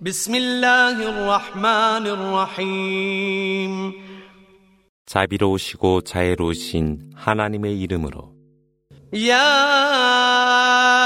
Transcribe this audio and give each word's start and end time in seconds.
بسم 0.00 0.34
الله 0.34 0.96
الرحمن 1.08 2.06
الرحيم 2.06 3.92
자비로우시고 5.06 6.00
자애로우신 6.02 7.10
하나님의 7.16 7.80
이름으로 7.80 8.32
يا 9.12 10.83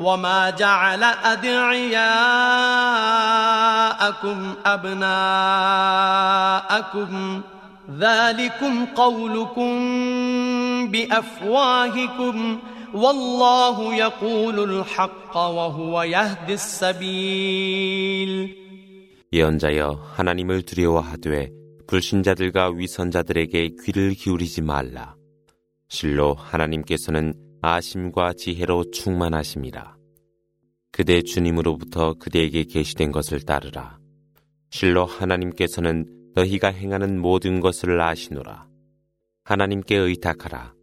وما 0.00 0.50
جعل 0.50 1.04
أدعياءكم 1.04 2.06
أبناءكم 4.66 5.82
ذلكم 7.98 8.86
قولكم 8.86 9.72
بأفواهكم 10.90 12.58
والله 12.94 13.94
يقول 13.94 14.56
الحق 14.70 15.36
وهو 15.36 16.02
يهدي 16.02 16.54
السبيل 16.54 18.32
예언자여 19.32 20.00
하나님을 20.14 20.62
두려워하되 20.62 21.50
불신자들과 21.86 22.70
위선자들에게 22.70 23.76
귀를 23.84 24.14
기울이지 24.14 24.62
말라. 24.62 25.14
실로 25.88 26.34
하나님께서는 26.34 27.34
아심과 27.63 28.33
지혜로 28.33 28.89
충만하심이라. 28.91 29.95
그대 30.91 31.21
주님으로부터 31.21 32.15
그대에게 32.15 32.63
계시된 32.63 33.11
것을 33.11 33.41
따르라. 33.41 33.99
실로 34.71 35.05
하나님께서는 35.05 36.31
너희가 36.33 36.69
행하는 36.69 37.21
모든 37.21 37.59
것을 37.59 38.01
아시노라. 38.01 38.67
하나님께 39.43 39.95
의탁하라. 39.95 40.73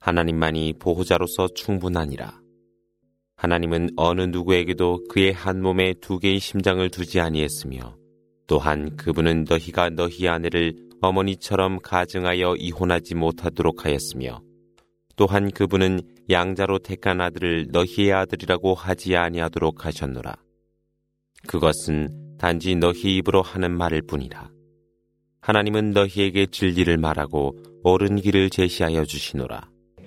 하나님만이 0.00 0.74
보호자로서 0.78 1.48
충분하니라. 1.48 2.40
하나님은 3.36 3.90
어느 3.96 4.22
누구에게도 4.22 5.04
그의 5.08 5.32
한 5.32 5.62
몸에 5.62 5.94
두 5.94 6.18
개의 6.18 6.40
심장을 6.40 6.88
두지 6.90 7.20
아니했으며 7.20 7.96
또한 8.46 8.96
그분은 8.96 9.46
너희가 9.48 9.90
너희 9.90 10.28
아내를 10.28 10.88
어머니처럼 11.00 11.78
가증하여 11.78 12.56
이혼하지 12.56 13.14
못하도록 13.14 13.84
하였으며 13.84 14.42
또한 15.16 15.50
그분은 15.50 16.17
양자로 16.30 16.80
택한 16.80 17.20
아들을 17.20 17.68
너희의 17.70 18.12
아들이라고 18.12 18.74
하지 18.74 19.16
아니하도록 19.16 19.86
하셨노라. 19.86 20.36
그것은 21.46 22.36
단지 22.38 22.74
너희 22.74 23.16
입으로 23.16 23.42
하는 23.42 23.76
말일 23.76 24.02
뿐이라. 24.02 24.50
하나님은 25.40 25.92
너희에게 25.92 26.46
진리를 26.46 26.96
말하고 26.98 27.56
옳은 27.82 28.16
길을 28.16 28.50
제시하여 28.50 29.04
주시노라. 29.04 29.68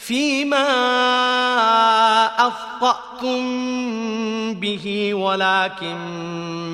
فيما 0.00 0.66
أخطأتم 2.48 3.40
به 4.60 5.14
ولكن 5.14 5.96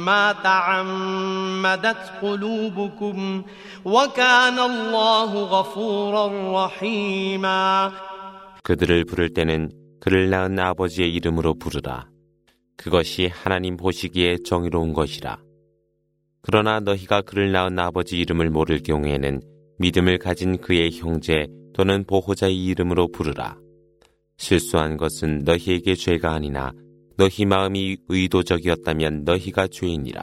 ما 0.04 0.32
تعمدت 0.32 2.12
قلوبكم 2.22 3.42
وكان 3.84 4.58
الله 4.58 5.44
غفورا 5.44 6.26
رحيما 6.64 7.92
그들을 8.62 9.04
부를 9.04 9.32
때는 9.34 9.70
그를 10.00 10.30
낳은 10.30 10.58
아버지의 10.58 11.12
이름으로 11.14 11.54
부르라. 11.54 12.08
그것이 12.76 13.28
하나님 13.32 13.76
보시기에 13.76 14.38
정의로운 14.44 14.92
것이라. 14.92 15.38
그러나 16.42 16.80
너희가 16.80 17.22
그를 17.22 17.52
낳은 17.52 17.78
아버지 17.78 18.18
이름을 18.18 18.50
모를 18.50 18.82
경우에는 18.82 19.40
믿음을 19.78 20.18
가진 20.18 20.58
그의 20.58 20.90
형제 20.92 21.46
또는 21.76 22.04
보호자의 22.04 22.64
이름으로 22.64 23.08
부르라. 23.12 23.56
실수한 24.36 24.96
것은 24.96 25.42
너희에게 25.44 25.94
죄가 25.94 26.32
아니나 26.32 26.72
너희 27.16 27.44
마음이 27.44 27.98
의도적이었다면 28.08 29.24
너희가 29.24 29.68
죄인이라. 29.68 30.22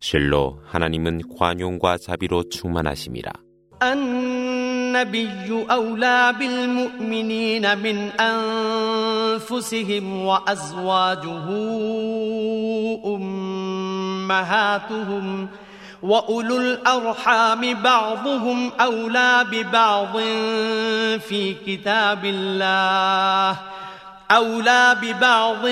실로 0.00 0.60
하나님은 0.64 1.22
관용과 1.36 1.98
자비로 1.98 2.48
충만하심이라. 2.48 3.32
النبي 3.82 5.66
أولى 5.70 6.34
بالمؤمنين 6.38 7.78
من 7.78 7.96
أنفسهم 8.20 10.04
وأزواجه 10.24 11.46
أمهاتهم 14.26 15.48
وأولو 16.03 16.57
الأرحام 16.57 17.73
بعضهم 17.73 18.71
أولى 18.81 19.45
ببعض 19.51 20.17
في 21.19 21.55
كتاب 21.67 22.25
الله 22.25 23.57
أولى 24.31 24.97
ببعض 25.01 25.65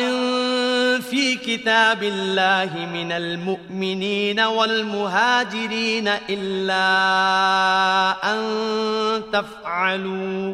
في 1.01 1.35
كتاب 1.35 2.03
الله 2.03 2.85
من 2.93 3.11
المؤمنين 3.11 4.39
والمهاجرين 4.39 6.07
إلا 6.29 6.85
أن 8.33 8.41
تفعلوا. 9.33 10.53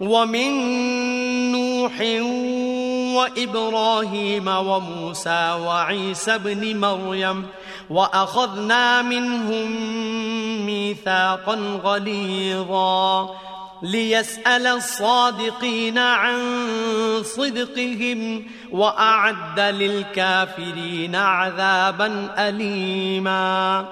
ومن 0.00 0.52
نوح 1.52 2.00
وإبراهيم 3.16 4.48
وموسى 4.48 5.52
وعيسى 5.64 6.34
ابن 6.34 6.76
مريم 6.80 7.46
وأخذنا 7.90 9.02
منهم 9.02 9.70
ميثاقا 10.66 11.54
غليظا 11.84 13.30
ليسأل 13.82 14.66
الصادقين 14.66 15.98
عن 15.98 16.38
صدقهم 17.22 18.44
وأعد 18.72 19.60
للكافرين 19.60 21.14
عذابا 21.14 22.34
أليما 22.38 23.88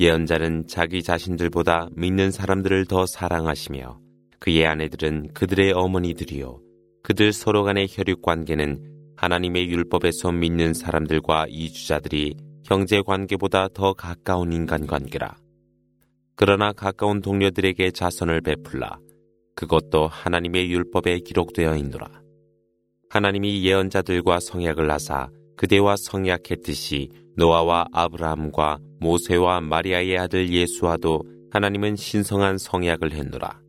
예언자는 0.00 0.66
자기 0.66 1.02
자신들보다 1.02 1.88
믿는 1.94 2.30
사람들을 2.30 2.86
더 2.86 3.04
사랑하시며 3.04 4.03
그의 4.39 4.65
아내들은 4.65 5.33
그들의 5.33 5.73
어머니들이요. 5.73 6.59
그들 7.03 7.33
서로 7.33 7.63
간의 7.63 7.87
혈육 7.89 8.21
관계는 8.21 9.13
하나님의 9.17 9.69
율법에서 9.69 10.31
믿는 10.31 10.73
사람들과 10.73 11.45
이주자들이 11.49 12.35
형제 12.63 13.01
관계보다 13.01 13.69
더 13.73 13.93
가까운 13.93 14.51
인간 14.51 14.87
관계라. 14.87 15.35
그러나 16.35 16.73
가까운 16.73 17.21
동료들에게 17.21 17.91
자선을 17.91 18.41
베풀라. 18.41 18.97
그것도 19.55 20.07
하나님의 20.07 20.69
율법에 20.71 21.19
기록되어 21.19 21.77
있노라. 21.77 22.07
하나님이 23.09 23.63
예언자들과 23.63 24.39
성약을 24.41 24.91
하사 24.91 25.29
그대와 25.55 25.95
성약했듯이 25.97 27.09
노아와 27.37 27.85
아브라함과 27.93 28.79
모세와 28.99 29.61
마리아의 29.61 30.17
아들 30.17 30.49
예수와도 30.49 31.21
하나님은 31.51 31.95
신성한 31.95 32.57
성약을 32.57 33.13
했노라. 33.13 33.64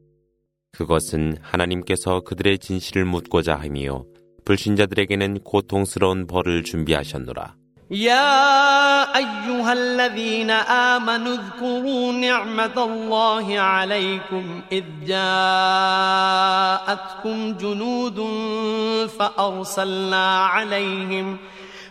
그것은 0.76 1.38
하나님께서 1.42 2.22
그들의 2.22 2.60
진실을 2.60 3.06
묻고자 3.06 3.56
하며 3.56 4.06
불신자들에게는 4.46 5.42
고통스러운 5.44 6.28
벌을 6.28 6.64
준비하셨노라. 6.64 7.56
يا 7.92 9.12
أيها 9.16 9.74
الذين 9.74 10.50
آمنوا 10.50 11.34
اذكروا 11.36 12.14
نعمة 12.14 12.78
الله 12.78 13.60
عليكم 13.60 14.62
إذ 14.72 14.84
جاءتكم 15.06 16.18
جنود 17.58 18.20
فأرسلنا 19.20 20.46
عليهم 20.46 21.38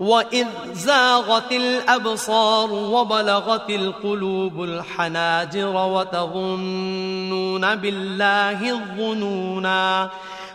وإذ 0.00 0.46
زاغت 0.72 1.52
الأبصار 1.52 2.72
وبلغت 2.72 3.70
القلوب 3.70 4.62
الحناجر 4.62 5.76
وتظنون 5.76 7.74
بالله 7.76 8.70
الظنونا 8.70 10.10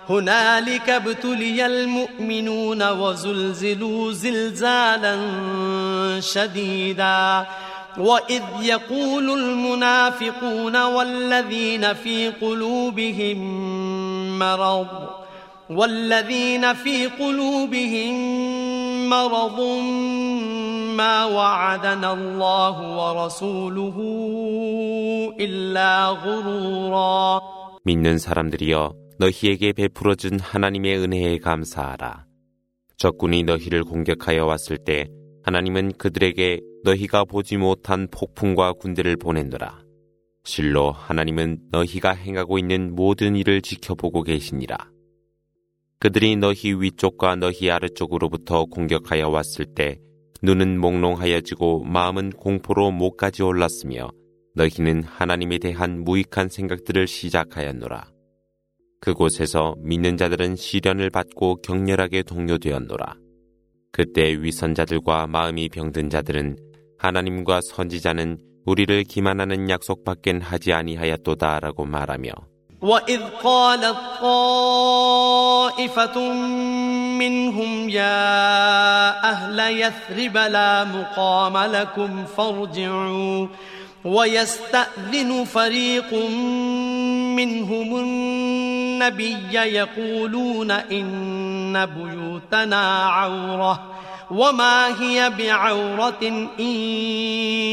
هنالك 0.09 0.89
ابتلي 0.89 1.65
المؤمنون 1.65 2.89
وزلزلوا 2.89 4.11
زلزالا 4.11 5.19
شديدا 6.19 7.45
وإذ 7.97 8.41
يقول 8.61 9.39
المنافقون 9.39 10.83
والذين 10.83 11.93
في 11.93 12.29
قلوبهم 12.29 13.39
مرض 14.39 15.22
والذين 15.72 16.74
في 16.74 17.06
قلوبهم 17.06 18.14
مرض 19.08 19.60
ما 20.96 21.24
وعدنا 21.24 22.12
الله 22.12 22.76
ورسوله 22.98 23.96
إلا 25.40 25.90
غرورا 26.24 27.40
믿는 27.84 28.18
사람들이여 28.18 28.94
너희에게 29.18 29.72
베풀어준 29.72 30.40
하나님의 30.40 30.98
은혜에 30.98 31.38
감사하라. 31.38 32.24
적군이 32.96 33.42
너희를 33.44 33.84
공격하여 33.84 34.44
왔을 34.44 34.78
때 34.78 35.06
하나님은 35.44 35.92
그들에게 35.98 36.60
너희가 36.84 37.24
보지 37.24 37.56
못한 37.56 38.08
폭풍과 38.10 38.72
군대를 38.74 39.16
보낸노라. 39.16 39.80
실로 40.44 40.92
하나님은 40.92 41.58
너희가 41.70 42.12
행하고 42.12 42.58
있는 42.58 42.94
모든 42.94 43.36
일을 43.36 43.60
지켜보고 43.60 44.22
계시니라. 44.22 44.76
그들이 46.03 46.35
너희 46.35 46.73
위쪽과 46.73 47.37
너희 47.37 47.71
아래쪽으로부터 47.71 48.65
공격하여 48.65 49.29
왔을 49.29 49.63
때 49.63 50.01
눈은 50.41 50.77
몽롱하여지고 50.81 51.85
마음은 51.85 52.31
공포로 52.31 52.91
목까지 52.91 53.41
올랐으며 53.41 54.09
너희는 54.53 55.03
하나님에 55.03 55.59
대한 55.59 56.03
무익한 56.03 56.49
생각들을 56.49 57.07
시작하였노라. 57.07 58.11
그곳에서 58.99 59.75
믿는 59.79 60.17
자들은 60.17 60.57
시련을 60.57 61.09
받고 61.09 61.61
격렬하게 61.61 62.23
동요되었노라. 62.23 63.15
그때 63.93 64.33
위선자들과 64.41 65.27
마음이 65.27 65.69
병든 65.69 66.09
자들은 66.09 66.57
하나님과 66.97 67.61
선지자는 67.61 68.39
우리를 68.65 69.05
기만하는 69.05 69.69
약속밖엔 69.69 70.41
하지 70.41 70.73
아니하였도다라고 70.73 71.85
말하며 71.85 72.52
وإذ 72.83 73.21
قالت 73.43 73.97
طائفة 74.21 76.19
منهم 77.19 77.89
يا 77.89 79.29
أهل 79.29 79.59
يثرب 79.59 80.37
لا 80.37 80.83
مقام 80.83 81.57
لكم 81.57 82.25
فارجعوا 82.37 83.47
ويستأذن 84.05 85.43
فريق 85.43 86.13
منهم 87.35 87.97
النبي 87.97 89.53
يقولون 89.53 90.71
إن 90.71 91.85
بيوتنا 91.85 93.03
عورة 93.03 93.83
وما 94.31 95.01
هي 95.01 95.29
بعورة 95.29 96.49
إن 96.59 96.69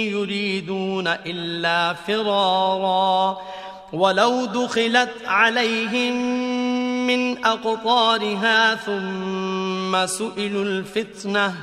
يريدون 0.06 1.08
إلا 1.08 1.94
فرارا 1.94 3.38
ولو 3.92 4.44
دخلت 4.46 5.12
عليهم 5.26 6.14
من 7.06 7.44
أقطارها 7.44 8.74
ثم 8.74 10.06
سئلوا 10.06 10.64
الفتنة 10.64 11.54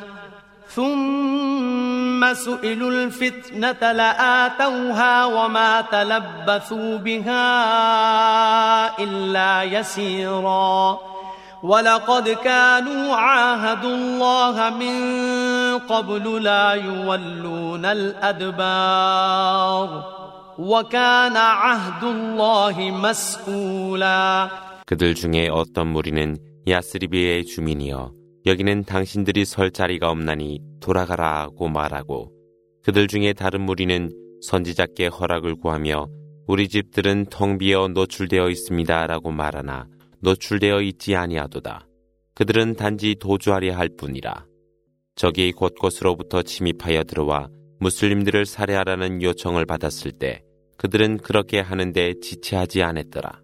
ثم 0.75 2.33
سئلوا 2.33 2.91
الفتنة 2.91 3.91
لآتوها 3.91 5.25
وما 5.25 5.81
تلبثوا 5.81 6.97
بها 6.97 7.44
إلا 9.00 9.63
يسيرا. 9.63 11.00
ولقد 11.63 12.29
كانوا 12.29 13.15
عاهدوا 13.15 13.95
الله 13.95 14.69
من 14.69 14.97
قبل 15.79 16.44
لا 16.44 16.71
يولون 16.71 17.85
الأدبار. 17.85 18.97
وكان 20.58 21.37
عهد 21.37 22.04
الله 22.04 22.90
مسؤولا 22.90 24.50
그들 24.87 25.14
중에 25.14 25.49
어떤 25.49 25.88
무리는 25.88 26.37
야스리비의 26.68 27.47
주민이여 27.47 28.12
여기는 28.47 28.85
당신들이 28.85 29.44
설 29.44 29.71
자리가 29.71 30.11
없나니 30.11 30.61
돌아가라고 30.80 31.68
말하고 31.68 32.30
그들 32.82 33.06
중에 33.09 33.32
다른 33.32 33.62
무리는 33.62 34.11
선지자께 34.42 35.06
허락을 35.06 35.54
구하며 35.56 36.09
우리 36.47 36.68
집들은 36.68 37.26
텅 37.30 37.59
비어 37.59 37.88
노출되어 37.88 38.50
있습니다라고 38.50 39.30
말하나 39.30 39.87
노출되어 40.21 40.82
있지 40.82 41.14
아니하도다. 41.16 41.87
그들은 42.35 42.75
단지 42.75 43.14
도주하려 43.18 43.76
할 43.76 43.88
뿐이라. 43.97 44.47
적이 45.14 45.52
곳곳으로부터 45.52 46.42
침입하여 46.42 47.04
들어와 47.04 47.49
무슬림들을 47.80 48.47
살해하라는 48.47 49.23
요청을 49.23 49.66
받았을 49.66 50.12
때 50.12 50.42
그들은 50.76 51.18
그렇게 51.18 51.61
하는데 51.61 52.14
지체하지 52.21 52.82
않았더라. 52.82 53.40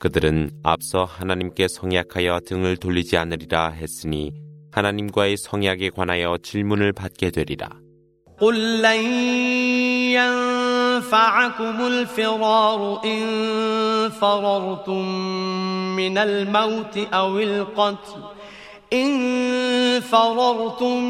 그들은 0.00 0.50
앞서 0.62 1.04
하나님께 1.04 1.66
성약하여 1.68 2.40
등을 2.46 2.76
돌리지 2.76 3.16
않으리라 3.16 3.70
했으니 3.70 4.32
하나님과의 4.70 5.36
성약에 5.38 5.90
관하여 5.90 6.36
질문을 6.42 6.92
받게 6.92 7.30
되리라. 7.30 7.68
قل 8.40 8.82
لن 8.82 9.02
ينفعكم 10.14 11.76
الفرار 11.86 13.00
إن 13.04 14.10
فررتم 14.10 15.04
من 15.96 16.18
الموت 16.18 16.98
أو 17.12 17.38
القتل 17.38 18.38
إن 18.93 20.01
فررتم 20.01 21.03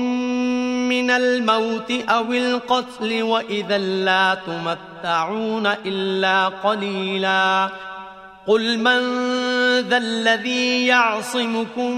من 0.89 1.11
الموت 1.11 1.91
أو 2.09 2.33
القتل 2.33 3.23
وإذا 3.23 3.77
لا 3.77 4.37
تمتعون 4.45 5.67
إلا 5.67 6.47
قليلاً. 6.47 7.69
قل 8.47 8.79
من 8.79 8.99
ذا 9.89 9.97
الذي 9.97 10.85
يعصمكم 10.85 11.97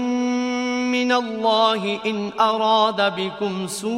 من 0.92 1.12
الله 1.12 1.98
إن 2.06 2.30
أراد 2.40 3.16
بكم 3.16 3.66
سوءا؟ 3.66 3.96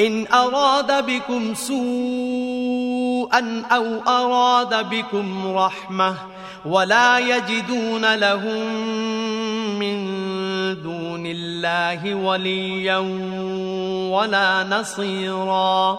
إن 0.00 0.26
أراد 0.26 1.06
بكم 1.06 1.54
سوءا 1.54 3.42
أو 3.72 3.84
أراد 4.08 4.90
بكم 4.90 5.56
رحمة 5.56 6.16
ولا 6.66 7.18
يجدون 7.18 8.14
لهم 8.14 8.76
من 9.78 9.96
دون 10.82 11.26
الله 11.26 12.14
وليا 12.14 12.98
ولا 14.12 14.64
نصيرا 14.64 15.98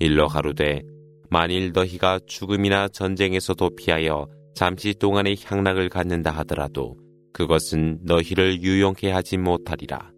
일러 0.00 0.26
가로되 0.26 0.82
만일 1.30 1.72
너희가 1.72 2.18
죽음이나 2.26 2.88
전쟁에서도 2.88 3.76
피하여 3.76 4.26
잠시 4.54 4.94
동안의 4.94 5.36
향락을 5.44 5.88
갖는다 5.88 6.30
하더라도 6.38 6.96
그것은 7.32 8.00
너희를 8.02 8.62
유용케 8.62 9.10
하지 9.10 9.36
못하리라. 9.38 10.10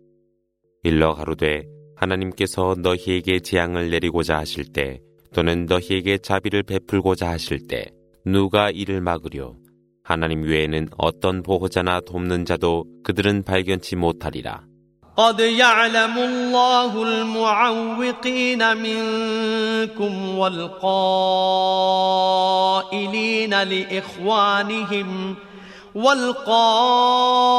일러 0.83 1.15
가로되 1.15 1.65
하나님께서 1.99 2.77
너희에게 2.79 3.41
재앙을 3.41 3.91
내리고자 3.91 4.39
하실 4.39 4.73
때 4.73 5.01
또는 5.35 5.67
너희에게 5.67 6.19
자비를 6.19 6.63
베풀고자 6.63 7.29
하실 7.29 7.67
때 7.67 7.87
누가 8.25 8.71
이를 8.71 9.01
막으려 9.01 9.55
하나님 10.03 10.43
외에는 10.43 10.89
어떤 10.99 11.43
보호자나 11.43 12.01
돕는 12.01 12.45
자도 12.45 12.85
그들은 13.05 13.43
발견치 13.43 13.97
못하리라. 13.97 14.65
قد 15.17 15.41
يعلم 15.41 16.19
الله 16.19 17.03
المعوقين 17.03 18.77
منكم 18.77 20.39
والقائلين 20.39 20.75
لإخوانهم 23.63 25.37
والقائلين 25.96 27.58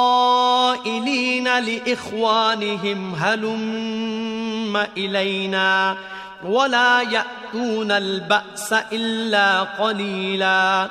لإخوانهم 1.58 3.14
هلم 3.14 4.86
إلينا 4.96 5.96
ولا 6.44 7.00
يأتون 7.00 7.92
البأس 7.92 8.72
إلا 8.72 9.62
قليلا 9.62 10.88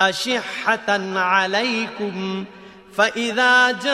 أشحة 0.00 1.18
عليكم 1.18 2.44
فإذا 2.94 3.70
جاء 3.70 3.90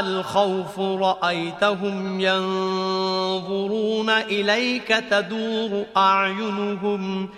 الخوف 0.00 0.80
رأيتهم 0.80 2.20
ينظرون 2.20 4.10
إليك 4.10 4.88
تدور 4.88 5.84
أعينهم 5.96 7.28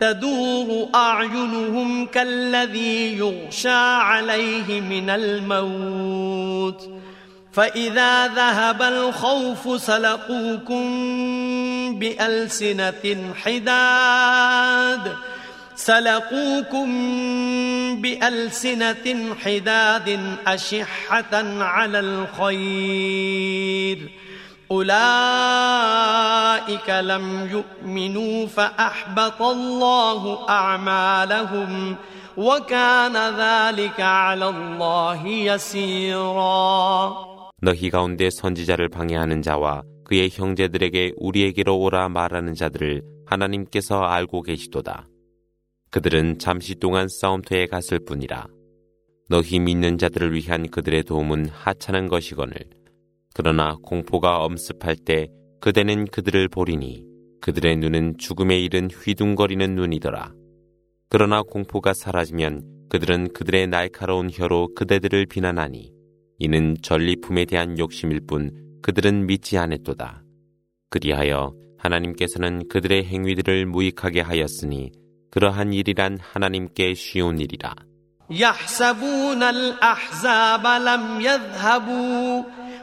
تدور 0.00 0.88
أعينهم 0.94 2.06
كالذي 2.06 3.18
يغشى 3.18 3.68
عليه 4.00 4.80
من 4.80 5.10
الموت 5.10 6.90
فإذا 7.52 8.26
ذهب 8.28 8.82
الخوف 8.82 9.82
سلقوكم 9.82 10.88
بألسنة 11.98 13.32
حداد 13.44 15.16
سلقوكم 15.76 16.88
بألسنة 18.02 19.34
حداد 19.44 20.20
أشحة 20.46 21.62
على 21.62 22.00
الخير 22.00 23.98
أولئك 24.71 24.99
لم 26.89 27.49
يؤمنوا 27.51 28.47
فأحبط 28.47 29.41
الله 29.41 30.49
أعمالهم 30.49 31.95
وكان 32.37 33.15
ذلك 33.15 33.99
على 33.99 34.49
الله 34.49 35.27
يسيرا 35.27 37.33
너희 37.61 37.89
가운데 37.89 38.29
선지자를 38.29 38.89
방해하는 38.89 39.41
자와 39.41 39.83
그의 40.03 40.29
형제들에게 40.31 41.13
우리에게로 41.15 41.79
오라 41.79 42.09
말하는 42.09 42.55
자들을 42.55 43.01
하나님께서 43.25 44.01
알고 44.01 44.41
계시도다. 44.41 45.07
그들은 45.89 46.39
잠시 46.39 46.75
동안 46.75 47.07
싸움터에 47.07 47.67
갔을 47.67 47.99
뿐이라. 47.99 48.47
너희 49.29 49.59
믿는 49.59 49.97
자들을 49.97 50.33
위한 50.33 50.69
그들의 50.69 51.03
도움은 51.03 51.47
하찮은 51.49 52.09
것이거늘. 52.09 52.57
그러나 53.34 53.76
공포가 53.82 54.38
엄습할 54.38 54.96
때 54.96 55.28
그대는 55.60 56.06
그들을 56.06 56.48
보리니 56.48 57.04
그들의 57.40 57.76
눈은 57.76 58.18
죽음에 58.18 58.58
이른 58.58 58.88
휘둥거리는 58.90 59.74
눈이더라. 59.74 60.32
그러나 61.08 61.42
공포가 61.42 61.94
사라지면 61.94 62.86
그들은 62.88 63.32
그들의 63.32 63.68
날카로운 63.68 64.30
혀로 64.32 64.74
그대들을 64.74 65.26
비난하니 65.26 65.92
이는 66.38 66.76
전리품에 66.82 67.44
대한 67.44 67.78
욕심일 67.78 68.20
뿐 68.26 68.50
그들은 68.82 69.26
믿지 69.26 69.58
않았도다. 69.58 70.22
그리하여 70.90 71.52
하나님께서는 71.78 72.68
그들의 72.68 73.04
행위들을 73.04 73.66
무익하게 73.66 74.20
하였으니 74.20 74.92
그러한 75.30 75.72
일이란 75.72 76.18
하나님께 76.20 76.94
쉬운 76.94 77.38
일이라. 77.38 77.74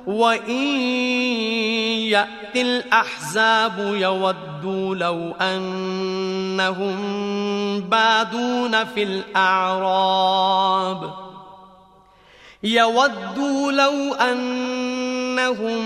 وإن 0.08 0.80
يأتي 2.10 2.62
الأحزاب 2.62 3.80
يودوا 3.80 4.96
لو 4.96 5.32
أنهم 5.42 6.96
بادون 7.82 8.86
في 8.86 9.04
الأعراب 9.04 10.46
يودوا 12.64 13.72
لو 13.72 14.14
أنهم 14.14 15.82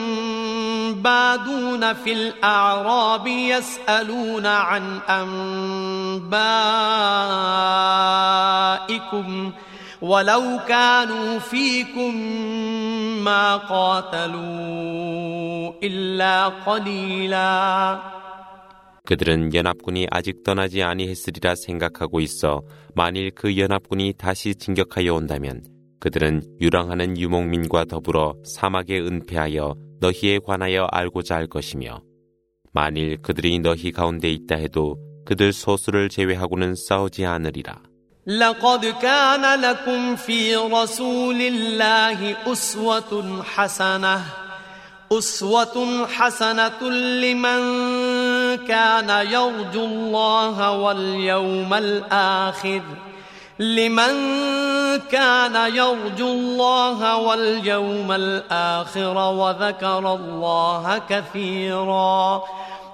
بادون 0.93 1.93
في 1.93 2.13
الأعراب 2.13 3.27
يسألون 3.27 4.45
عن 4.45 4.99
أنبائكم 8.99 9.51
ولو 10.02 10.58
كانوا 10.68 11.38
فيكم 11.38 12.14
ما 13.24 13.56
قاتلوا 13.56 14.92
إلا 15.82 16.48
قليلا 16.48 18.14
그들은 19.06 19.54
연합군이 19.54 20.06
아직 20.10 20.42
떠나지 20.42 20.82
아니했으리라 20.82 21.54
생각하고 21.54 22.20
있어 22.20 22.62
만일 22.94 23.30
그 23.34 23.58
연합군이 23.58 24.14
다시 24.16 24.54
진격하여 24.54 25.12
온다면 25.12 25.62
그들은 26.00 26.42
유랑하는 26.60 27.18
유목민과 27.18 27.84
더불어 27.84 28.34
사막에 28.44 28.98
은폐하여 28.98 29.74
너희에 30.00 30.38
관하여 30.38 30.86
알고자 30.90 31.34
할 31.34 31.46
것이며 31.46 32.00
만일 32.72 33.18
그들이 33.22 33.60
너희 33.60 33.92
가운데 33.92 34.30
있다 34.30 34.56
해도 34.56 34.96
그들 35.24 35.52
소수를 35.52 36.08
제외하고는 36.08 36.74
싸우지 36.74 37.24
않으리라. 37.24 37.80
لقد 38.29 38.85
كان 38.85 39.61
لكم 39.61 40.15
في 40.15 40.55
رسول 40.55 41.41
الله 41.41 42.35
أسوة 42.47 43.43
حسنة 43.55 44.21
أسوة 45.11 46.07
حسنة 46.07 46.83
لمن 47.23 47.61
كان 48.57 49.09
يرجو 49.09 49.85
الله 49.85 50.71
واليوم 50.71 51.73
الآخر 51.73 52.81
لمن 53.59 54.13
كان 55.11 55.55
يرجو 55.75 56.27
الله 56.27 57.17
واليوم 57.17 58.11
الآخر 58.11 59.17
وذكر 59.17 60.13
الله 60.13 61.01
كثيرا. 61.09 62.43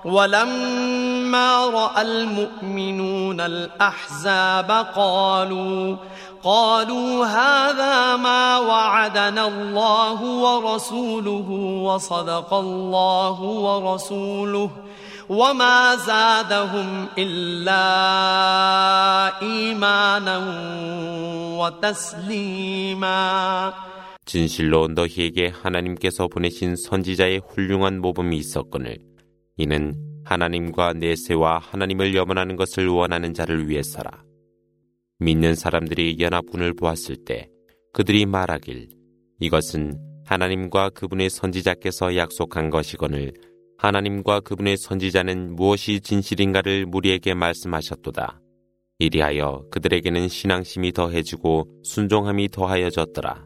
ولما 0.04 1.66
رأى 1.66 2.02
المؤمنون 2.02 3.40
الأحزاب 3.40 4.70
قالوا 4.96 5.96
قالوا 6.42 7.26
هذا 7.26 8.16
ما 8.16 8.58
وعدنا 8.58 9.48
الله 9.48 10.22
ورسوله 10.22 11.50
وصدق 11.84 12.54
الله 12.54 13.40
ورسوله 13.40 14.70
وما 15.28 15.96
زادهم 15.96 17.06
إلا 17.18 17.82
إيمانا 19.42 20.38
وتسليما 21.60 23.72
진실로 24.24 24.88
너희에게 24.88 25.52
하나님께서 25.62 26.28
보내신 26.28 26.76
선지자의 26.76 27.40
훌륭한 27.48 28.00
모범이 28.00 28.36
있었거늘 28.38 28.98
이는 29.57 29.95
하나님과 30.25 30.93
내세와 30.93 31.59
하나님을 31.59 32.15
염원하는 32.15 32.55
것을 32.55 32.87
원하는 32.87 33.33
자를 33.33 33.69
위해서라. 33.69 34.23
믿는 35.19 35.55
사람들이 35.55 36.17
연합군을 36.19 36.73
보았을 36.73 37.23
때 37.25 37.49
그들이 37.93 38.25
말하길 38.25 38.89
이것은 39.39 39.97
하나님과 40.25 40.89
그분의 40.89 41.29
선지자께서 41.29 42.17
약속한 42.17 42.69
것이거늘 42.69 43.33
하나님과 43.77 44.41
그분의 44.41 44.77
선지자는 44.77 45.55
무엇이 45.55 46.01
진실인가를 46.01 46.85
무리에게 46.85 47.33
말씀하셨도다. 47.33 48.41
이리하여 48.99 49.65
그들에게는 49.71 50.27
신앙심이 50.29 50.93
더해지고 50.93 51.67
순종함이 51.83 52.49
더하여졌더라. 52.49 53.45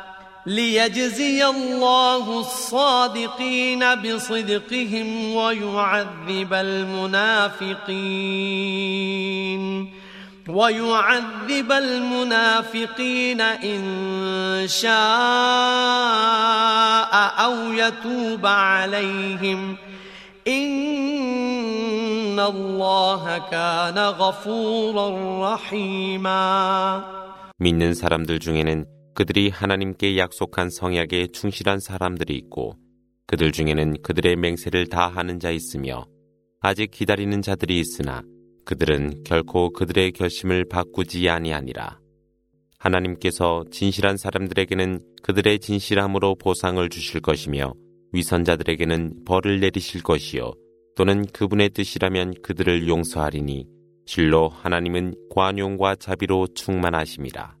ليجزي 0.46 1.46
الله 1.46 2.40
الصادقين 2.40 3.94
بصدقهم 3.94 5.34
ويعذب 5.34 6.52
المنافقين 6.52 7.86
ويعذب 10.48 11.72
المنافقين 11.72 13.40
إن 13.40 14.64
شاء 14.68 14.92
أو 17.44 17.72
يتوب 17.72 18.46
عليهم 18.46 19.76
إن 20.48 21.26
الله 22.40 23.38
كان 23.50 23.98
غفورا 23.98 25.08
رحيما 25.54 27.04
믿는 27.58 27.94
사람들 27.94 28.38
중에는 28.38 28.84
그들이 29.13 29.49
하나님께 29.49 30.17
약속한 30.17 30.69
성약에 30.69 31.27
충실한 31.27 31.79
사람들이 31.79 32.35
있고 32.35 32.77
그들 33.27 33.51
중에는 33.51 34.01
그들의 34.01 34.35
맹세를 34.35 34.87
다 34.87 35.07
하는 35.07 35.39
자 35.39 35.51
있으며 35.51 36.05
아직 36.59 36.91
기다리는 36.91 37.41
자들이 37.41 37.79
있으나 37.79 38.23
그들은 38.65 39.23
결코 39.23 39.71
그들의 39.71 40.11
결심을 40.11 40.65
바꾸지 40.69 41.27
아니하니라. 41.29 41.99
하나님께서 42.77 43.63
진실한 43.71 44.17
사람들에게는 44.17 44.99
그들의 45.23 45.59
진실함으로 45.59 46.35
보상을 46.35 46.87
주실 46.89 47.21
것이며 47.21 47.73
위선자들에게는 48.13 49.23
벌을 49.25 49.59
내리실 49.59 50.03
것이요 50.03 50.53
또는 50.95 51.25
그분의 51.27 51.69
뜻이라면 51.69 52.35
그들을 52.41 52.87
용서하리니 52.87 53.65
실로 54.05 54.49
하나님은 54.49 55.15
관용과 55.29 55.95
자비로 55.95 56.47
충만하심이라. 56.53 57.60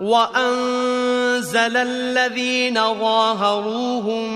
وأنزل 0.00 1.76
الذين 1.76 2.74
ظاهروهم 2.74 4.28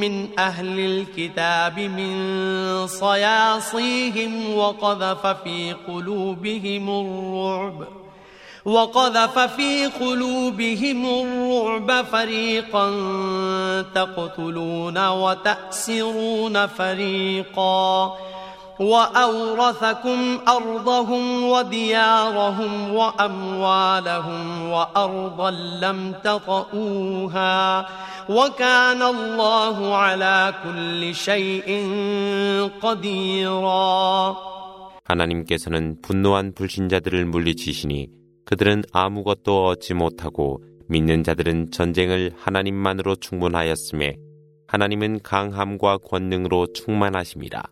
من 0.00 0.28
أهل 0.38 0.78
الكتاب 0.78 1.78
من 1.78 2.86
صياصيهم 2.86 4.54
وقذف 4.54 5.26
في 5.26 5.74
قلوبهم 5.88 6.88
الرعب 6.88 7.86
وقذف 8.64 9.38
في 9.38 9.86
قلوبهم 9.86 11.06
الرعب 11.06 12.04
فريقا 12.04 12.90
تقتلون 13.94 15.08
وتأسرون 15.08 16.66
فريقا 16.66 18.16
وأورثكم 18.79 20.39
أرضهم 20.47 21.43
وديارهم 21.43 22.93
وأموالهم 22.95 24.69
وأرضا 24.71 25.51
لم 25.83 26.13
تطئوها 26.23 27.85
وكان 28.29 29.01
الله 29.01 29.95
على 29.95 30.53
كل 30.63 31.15
شيء 31.15 31.67
قديرا 32.81 34.37
하나님께서는 35.09 35.97
분노한 36.03 36.53
불신자들을 36.53 37.25
물리치시니 37.25 38.07
그들은 38.45 38.83
아무것도 38.93 39.65
얻지 39.65 39.95
못하고 39.95 40.63
믿는 40.87 41.23
자들은 41.23 41.71
전쟁을 41.71 42.33
하나님만으로 42.37 43.15
충분하였음에 43.15 44.17
하나님은 44.67 45.21
강함과 45.23 45.97
권능으로 45.97 46.67
충만하십니다. 46.73 47.71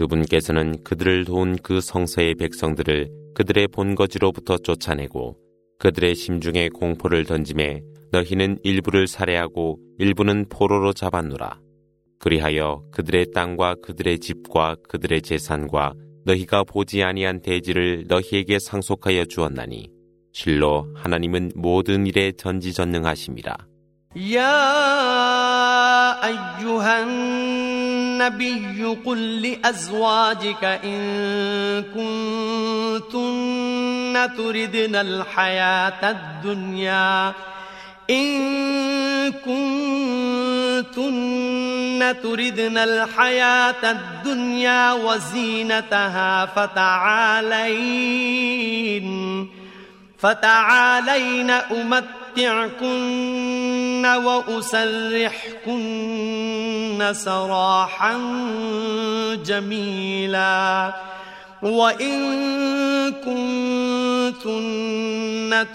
그분께서는 0.00 0.82
그들을 0.82 1.26
도운 1.26 1.56
그 1.62 1.82
성서의 1.82 2.34
백성들을 2.36 3.10
그들의 3.34 3.68
본거지로부터 3.68 4.56
쫓아내고 4.58 5.36
그들의 5.78 6.14
심중에 6.14 6.70
공포를 6.70 7.24
던짐에 7.24 7.82
너희는 8.10 8.60
일부를 8.62 9.06
살해하고 9.06 9.78
일부는 9.98 10.46
포로로 10.48 10.94
잡았노라. 10.94 11.60
그리하여 12.18 12.82
그들의 12.92 13.26
땅과 13.34 13.76
그들의 13.82 14.20
집과 14.20 14.76
그들의 14.88 15.20
재산과 15.20 15.92
너희가 16.24 16.64
보지 16.64 17.02
아니한 17.02 17.42
대지를 17.42 18.06
너희에게 18.08 18.58
상속하여 18.58 19.26
주었나니 19.26 19.90
실로 20.32 20.88
하나님은 20.96 21.52
모든 21.56 22.06
일에 22.06 22.32
전지전능하심이라. 22.32 23.54
야 24.34 26.20
النبي 28.20 28.84
قل 29.04 29.42
لأزواجك 29.42 30.64
إن 30.64 31.82
كنتن 31.94 34.28
تردن 34.36 34.96
الحياة 34.96 36.10
الدنيا 36.10 37.32
إن 38.10 39.32
كنتن 39.32 41.00
تردن 42.22 42.78
الحياة 42.78 43.90
الدنيا 43.90 44.92
وزينتها 44.92 46.46
فتعالين 46.46 47.50
فتعالين 50.20 51.50
أمتعكن 51.50 53.00
وأسرحكن 54.06 55.70
سراحا 57.12 58.12
جميلا 59.44 60.94
وإن 61.62 62.20
كنتن 63.12 64.70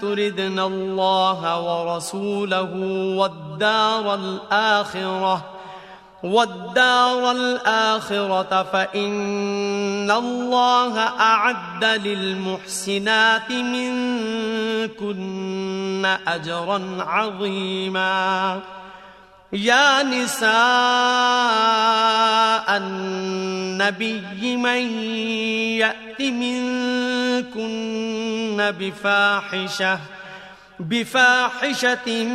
تردن 0.00 0.58
الله 0.58 1.60
ورسوله 1.60 2.72
والدار 3.16 4.14
الآخرة 4.14 5.55
والدار 6.26 7.30
الآخرة 7.30 8.62
فإن 8.72 10.10
الله 10.10 10.98
أعد 10.98 11.84
للمحسنات 11.84 13.50
منكن 13.52 15.06
أجرا 16.28 16.96
عظيما. 17.00 18.60
يا 19.52 20.02
نساء 20.02 20.46
النبي 22.76 24.56
من 24.56 25.00
يأت 25.78 26.20
منكن 26.20 27.56
بفاحشة 28.78 29.98
بفاحشة 30.79 32.25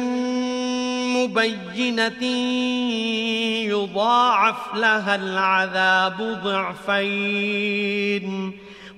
مبينة 1.16 2.22
يضاعف 3.66 4.74
لها 4.74 5.14
العذاب 5.14 6.16
ضعفين 6.44 8.26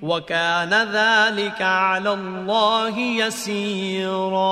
وكان 0.02 0.70
ذلك 0.70 1.62
على 1.62 2.12
الله 2.12 2.98
يسيرا 2.98 4.48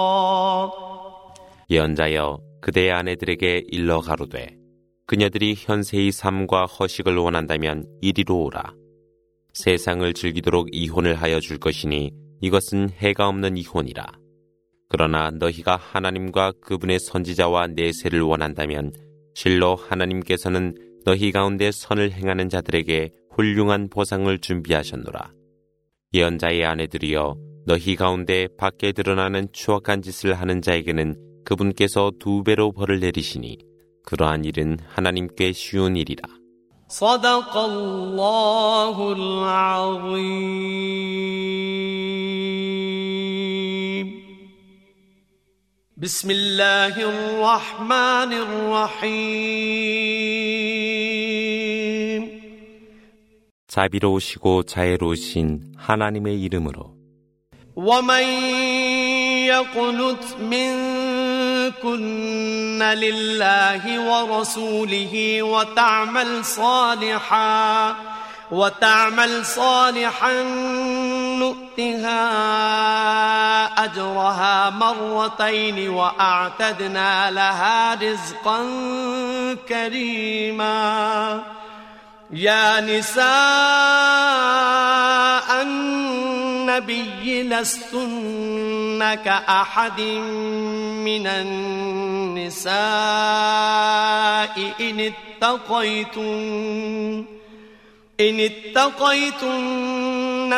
예언자여 1.69 2.39
그대의 2.61 2.93
아내들에게 2.93 3.65
일러 3.69 4.01
가로되 4.01 4.57
그녀들이 5.07 5.55
현세의 5.57 6.13
삶과 6.13 6.67
허식을 6.67 7.17
원한다면 7.17 7.87
이리로 8.03 8.45
오라 8.45 8.73
세상을 9.53 10.13
즐기도록 10.15 10.69
이혼을 10.73 11.15
하여 11.15 11.41
줄 11.41 11.59
것이니 11.59 12.13
이것은 12.41 12.91
해가 12.91 13.29
없는 13.29 13.57
이혼이라 13.57 14.05
그러나 14.92 15.32
너희가 15.32 15.78
하나님과 15.78 16.52
그분의 16.60 17.00
선지자와 17.00 17.68
내세를 17.68 18.20
원한다면 18.24 18.92
실로 19.34 19.76
하나님께서는 19.76 20.76
너희 21.06 21.32
가운데 21.32 21.72
선을 21.72 22.12
행하는 22.12 22.50
자들에게 22.50 23.12
훌륭한 23.32 23.88
보상을 23.90 24.38
준비하셨노라. 24.40 25.32
예언자의 26.14 26.66
아내들이여 26.66 27.38
너희 27.68 27.96
가운데 27.96 28.50
밖에 28.58 28.92
드러나는 28.92 29.48
추악한 29.54 30.02
짓을 30.02 30.34
하는 30.34 30.62
자에게는 30.62 31.16
그분께서 31.46 32.12
두 32.20 32.44
배로 32.44 32.74
벌을 32.74 33.00
내리시니 33.00 33.60
그러한 34.06 34.44
일은 34.44 34.78
하나님께 34.90 35.54
쉬운 35.54 35.96
일이라. 35.96 36.28
بسم 46.01 46.31
الله 46.31 46.95
الرحمن 47.01 48.33
الرحيم 50.47 52.37
자비로우시고 53.69 54.63
자애로우신 54.63 55.75
하나님의 55.77 56.43
이름으로 56.43 56.97
ومن 57.77 58.25
يقنت 59.47 60.25
منكن 60.41 61.87
لله 62.83 63.83
ورسوله 64.11 65.43
وتعمل 65.43 66.45
صالحا 66.45 67.97
وتعمل 68.51 69.47
صالحا 69.47 70.43
نؤتها 71.39 72.27
أجرها 73.84 74.70
مرتين 74.70 75.90
وأعتدنا 75.90 77.32
لها 77.32 77.94
رزقا 77.94 78.68
كريما. 79.70 81.44
يا 82.32 82.82
نساء 82.82 83.22
النبي 85.62 87.44
لستن 87.44 89.16
كأحد 89.26 90.02
من 90.02 91.28
النساء 91.28 92.72
إن 94.80 95.14
اتقيتن. 95.42 97.41
إن 98.21 98.41
اتقيتن 98.41 99.83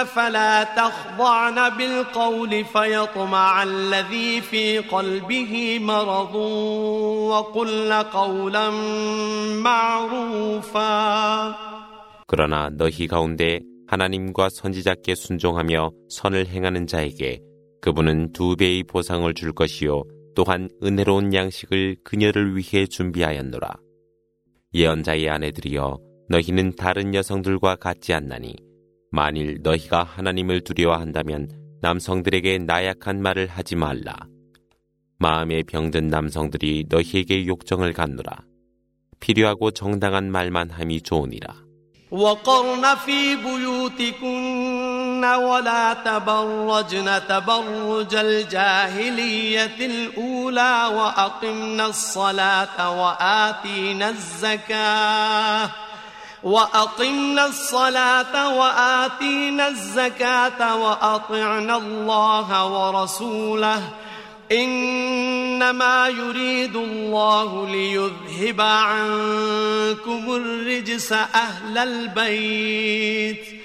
فلا 0.04 0.64
تخضعن 0.64 1.76
بالقول 1.76 2.64
فيطمع 2.64 3.62
الذي 3.62 4.40
في 4.40 4.78
قلبه 4.78 5.78
مرض 5.78 6.34
وقلن 6.34 7.92
قولا 7.92 8.70
معروفا 9.62 10.88
그러나 12.30 12.68
너희 12.70 13.06
가운데 13.08 13.61
하나님과 13.88 14.50
선지자께 14.50 15.14
순종하며 15.14 15.90
선을 16.11 16.46
행하는 16.46 16.87
자에게 16.87 17.40
그분은 17.80 18.32
두 18.32 18.54
배의 18.54 18.84
보상을 18.84 19.32
줄 19.34 19.52
것이요 19.52 20.04
또한 20.37 20.68
은혜로운 20.82 21.32
양식을 21.34 21.96
그녀를 22.04 22.56
위해 22.56 22.87
준비하였노라. 22.87 23.76
예언자의 24.74 25.28
아내들이여 25.30 25.98
너희는 26.28 26.76
다른 26.76 27.14
여성들과 27.14 27.76
같지 27.76 28.12
않나니 28.12 28.56
만일 29.11 29.58
너희가 29.62 30.02
하나님을 30.04 30.61
두려워한다면 30.62 31.48
남성들에게 31.80 32.58
나약한 32.58 33.22
말을 33.22 33.46
하지 33.46 33.76
말라. 33.76 34.14
마음에 35.18 35.62
병든 35.62 36.08
남성들이 36.08 36.87
너희에게 36.88 37.46
욕정을 37.46 37.92
갖노라. 37.92 38.38
필요하고 39.20 39.70
정당한 39.70 40.30
말만 40.30 40.70
함이 40.70 41.02
좋으니라. 41.02 41.68
وقرن 42.11 42.94
في 43.04 43.37
بيوتكن 43.37 45.24
ولا 45.24 45.94
تبرجن 45.94 47.20
تبرج 47.28 48.14
الجاهلية 48.14 49.76
الأولى 49.80 50.90
وأقمنا 50.96 51.87
الصلاة 51.87 52.76
وآتينا 53.00 54.08
الزكاة 54.08 55.70
وأقمنا 56.43 57.45
الصلاة 57.45 58.58
وآتينا 58.58 59.67
الزكاة 59.67 60.75
وأطعنا 60.75 61.77
الله 61.77 62.65
ورسوله. 62.65 63.89
إنما 64.51 66.08
يريد 66.08 66.75
الله 66.75 67.67
ليذهب 67.69 68.62
عنكم 68.62 70.36
الرجس 70.36 71.12
أهل 71.12 71.77
البيت. 71.77 73.62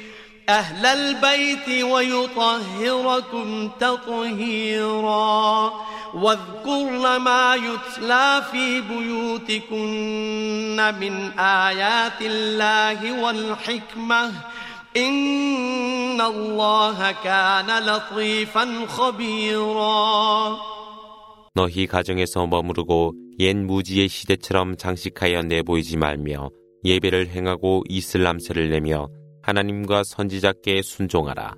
أهل 0.50 0.86
البيت 0.86 1.84
ويطهركم 1.84 3.70
تطهيرا 3.80 5.72
واذكرن 6.14 7.16
ما 7.16 7.56
يتلى 7.56 8.44
في 8.52 8.82
بيوتكن 8.82 10.78
من 11.00 11.40
آيات 11.40 12.22
الله 12.22 13.24
والحكمة 13.24 14.32
إن 14.98 16.22
الله 16.22 17.12
كان 17.12 17.86
لطيفا 17.86 18.86
خبيرا 18.88 20.58
너희 21.56 21.86
가정에서 21.86 22.48
머무르고 22.48 23.14
옛 23.40 23.56
무지의 23.56 24.08
시대처럼 24.10 24.76
장식하여 24.76 25.44
내보이지 25.44 25.98
말며 25.98 26.50
예배를 26.84 27.28
행하고 27.28 27.84
이슬람세를 27.88 28.70
내며 28.70 29.08
하나님과 29.43 30.05
선지자께 30.05 30.83
순종하라. 30.83 31.57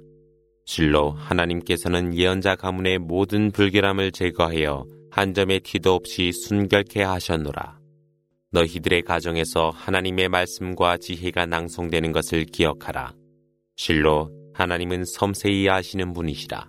실로 0.64 1.10
하나님께서는 1.10 2.14
예언자 2.14 2.54
가문의 2.56 2.98
모든 2.98 3.50
불결함을 3.50 4.12
제거하여 4.12 4.86
한 5.10 5.34
점의 5.34 5.60
티도 5.60 5.94
없이 5.94 6.32
순결케 6.32 7.02
하셨노라. 7.02 7.80
너희들의 8.52 9.02
가정에서 9.02 9.70
하나님의 9.70 10.28
말씀과 10.28 10.96
지혜가 10.98 11.46
낭송되는 11.46 12.12
것을 12.12 12.44
기억하라. 12.44 13.14
실로 13.76 14.30
하나님은 14.54 15.04
섬세히 15.04 15.68
아시는 15.68 16.12
분이시라. 16.12 16.68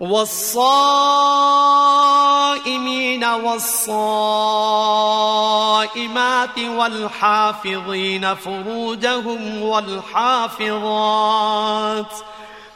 والصائمين 0.00 1.24
والصائمات 3.24 4.18
والحافظين 6.58 8.34
فروجهم 8.34 9.62
والحافظات 9.62 10.74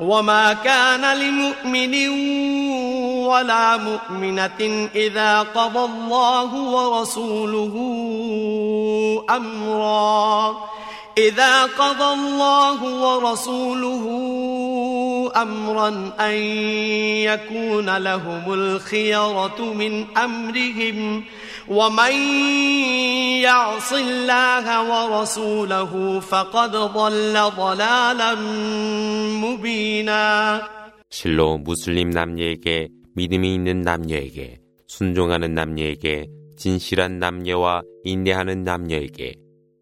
وما 0.00 0.52
كان 0.52 1.18
لمؤمن 1.18 2.08
ولا 3.26 3.76
مؤمنة 3.76 4.88
إذا 4.94 5.40
قضى 5.40 5.84
الله 5.84 6.54
ورسوله 6.54 7.74
أمرا 9.30 10.56
إذا 11.17 11.63
قضى 11.63 12.13
الله 12.13 12.79
ورسوله 12.83 14.05
أمرا 15.35 16.13
أن 16.19 16.35
يكون 17.23 17.97
لهم 17.97 18.53
الخيرة 18.53 19.73
من 19.73 20.17
أمرهم 20.17 21.23
ومن 21.67 22.13
يعص 23.41 23.93
الله 23.93 24.65
ورسوله 24.91 26.19
فقد 26.19 26.71
ضل 26.71 27.33
ضلالا 27.57 28.35
مبينا 29.43 30.61
실로 31.09 31.57
무슬림 31.57 32.09
남녀에게 32.09 32.89
믿음이 33.15 33.53
있는 33.55 33.81
남녀에게 33.81 34.59
순종하는 34.87 35.53
남녀에게 35.53 36.27
진실한 36.57 37.19
남녀와 37.19 37.83
인내하는 38.03 38.63
남녀에게 38.63 39.35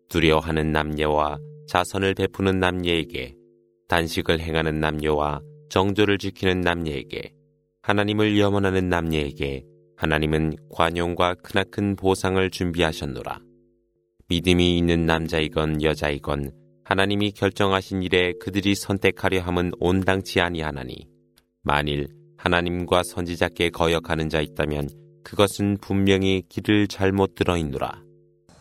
두려워하는 0.08 0.72
남녀와 0.72 1.38
자선을 1.68 2.14
베푸는 2.14 2.58
남녀에게 2.58 3.34
단식을 3.88 4.40
행하는 4.40 4.80
남녀와 4.80 5.40
정조를 5.70 6.18
지키는 6.18 6.60
남녀에게 6.60 7.32
하나님을 7.82 8.38
염원하는 8.38 8.88
남녀에게 8.88 9.64
하나님은 9.96 10.56
관용과 10.70 11.34
크나큰 11.42 11.96
보상을 11.96 12.50
준비하셨노라. 12.50 13.40
믿음이 14.28 14.78
있는 14.78 15.06
남자이건 15.06 15.82
여자이건 15.82 16.52
하나님이 16.84 17.32
결정하신 17.32 18.02
일에 18.02 18.32
그들이 18.40 18.74
선택하려 18.74 19.40
함은 19.40 19.72
온당치 19.78 20.40
아니하나니 20.40 21.08
만일 21.62 22.08
하나님과 22.36 23.02
선지자께 23.02 23.70
거역하는 23.70 24.28
자 24.28 24.40
있다면 24.40 24.88
그것은 25.24 25.78
분명히 25.80 26.42
길을 26.48 26.88
잘못 26.88 27.34
들어 27.34 27.56
있노라. 27.58 28.07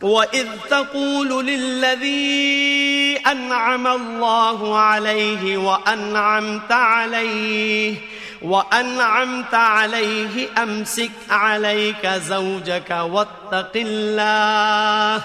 وإذ 0.01 0.47
تقول 0.69 1.45
للذي 1.45 3.17
أنعم 3.27 3.87
الله 3.87 4.77
عليه 4.77 5.57
وأنعمت 5.57 6.71
عليه 6.71 7.95
وأنعمت 8.41 9.53
عليه 9.53 10.47
أمسك 10.63 11.11
عليك 11.29 12.07
زوجك 12.07 12.89
واتق 12.89 13.71
الله 13.75 15.23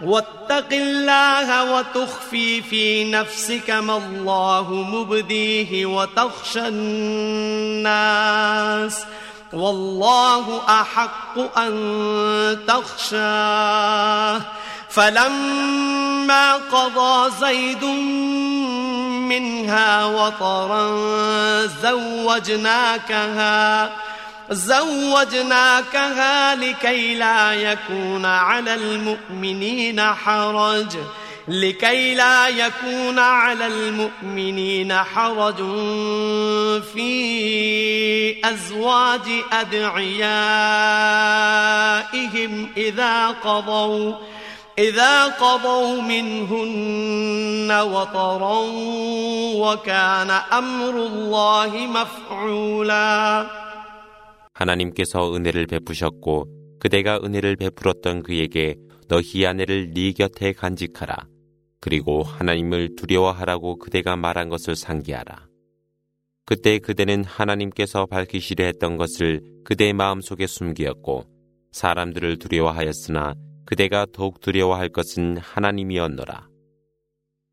واتق 0.00 0.72
الله 0.72 1.72
وتخفي 1.72 2.62
في 2.62 3.10
نفسك 3.10 3.70
ما 3.70 3.96
الله 3.96 4.72
مبديه 4.72 5.86
وتخشى 5.86 6.68
الناس 6.68 7.84
ۖ 9.00 9.06
والله 9.52 10.60
أحق 10.68 11.58
أن 11.58 12.58
تخشاه. 12.68 14.40
فلما 14.90 16.54
قضى 16.54 17.30
زيد 17.40 17.84
منها 19.28 20.04
وطرا 20.04 20.86
زوجناكها 21.82 23.90
زوجناكها 24.50 26.54
لكي 26.54 27.14
لا 27.14 27.54
يكون 27.54 28.24
على 28.24 28.74
المؤمنين 28.74 30.14
حرج. 30.14 30.96
لكي 31.47 32.15
لا 32.15 32.47
يكون 32.47 33.19
على 33.19 33.67
المؤمنين 33.67 34.93
حرج 34.93 35.55
في 36.93 38.45
أزواج 38.45 39.21
أدعيائهم 39.51 40.11
إذا 42.77 43.27
قضوا 43.27 44.13
إذا 44.79 45.25
قضوا 45.25 46.01
منهن 46.01 47.71
وطرا 47.71 48.59
وكان 49.55 50.29
أمر 50.31 50.95
الله 51.05 51.87
مفعولا 51.87 53.47
하나님께서 54.53 55.33
은혜를 55.35 55.65
베푸셨고 55.65 56.45
그대가 56.79 57.19
은혜를 57.23 57.55
베풀었던 57.55 58.23
그에게 58.23 58.75
너희 59.07 59.45
아내를 59.45 59.93
네 59.93 60.13
곁에 60.13 60.53
간직하라. 60.53 61.15
그리고 61.86 62.24
하나님을 62.24 62.96
두려워하라고 62.96 63.78
그대가 63.78 64.16
말한 64.16 64.48
것을 64.48 64.74
상기하라. 64.74 65.46
그때 66.44 66.80
그대는 66.80 67.22
하나님께서 67.22 68.06
밝히시려 68.06 68.64
했던 68.64 68.96
것을 68.96 69.40
그대의 69.64 69.92
마음속에 69.92 70.48
숨기었고 70.48 71.26
사람들을 71.70 72.38
두려워하였으나 72.38 73.34
그대가 73.64 74.04
더욱 74.12 74.40
두려워할 74.40 74.88
것은 74.88 75.36
하나님이었노라. 75.36 76.48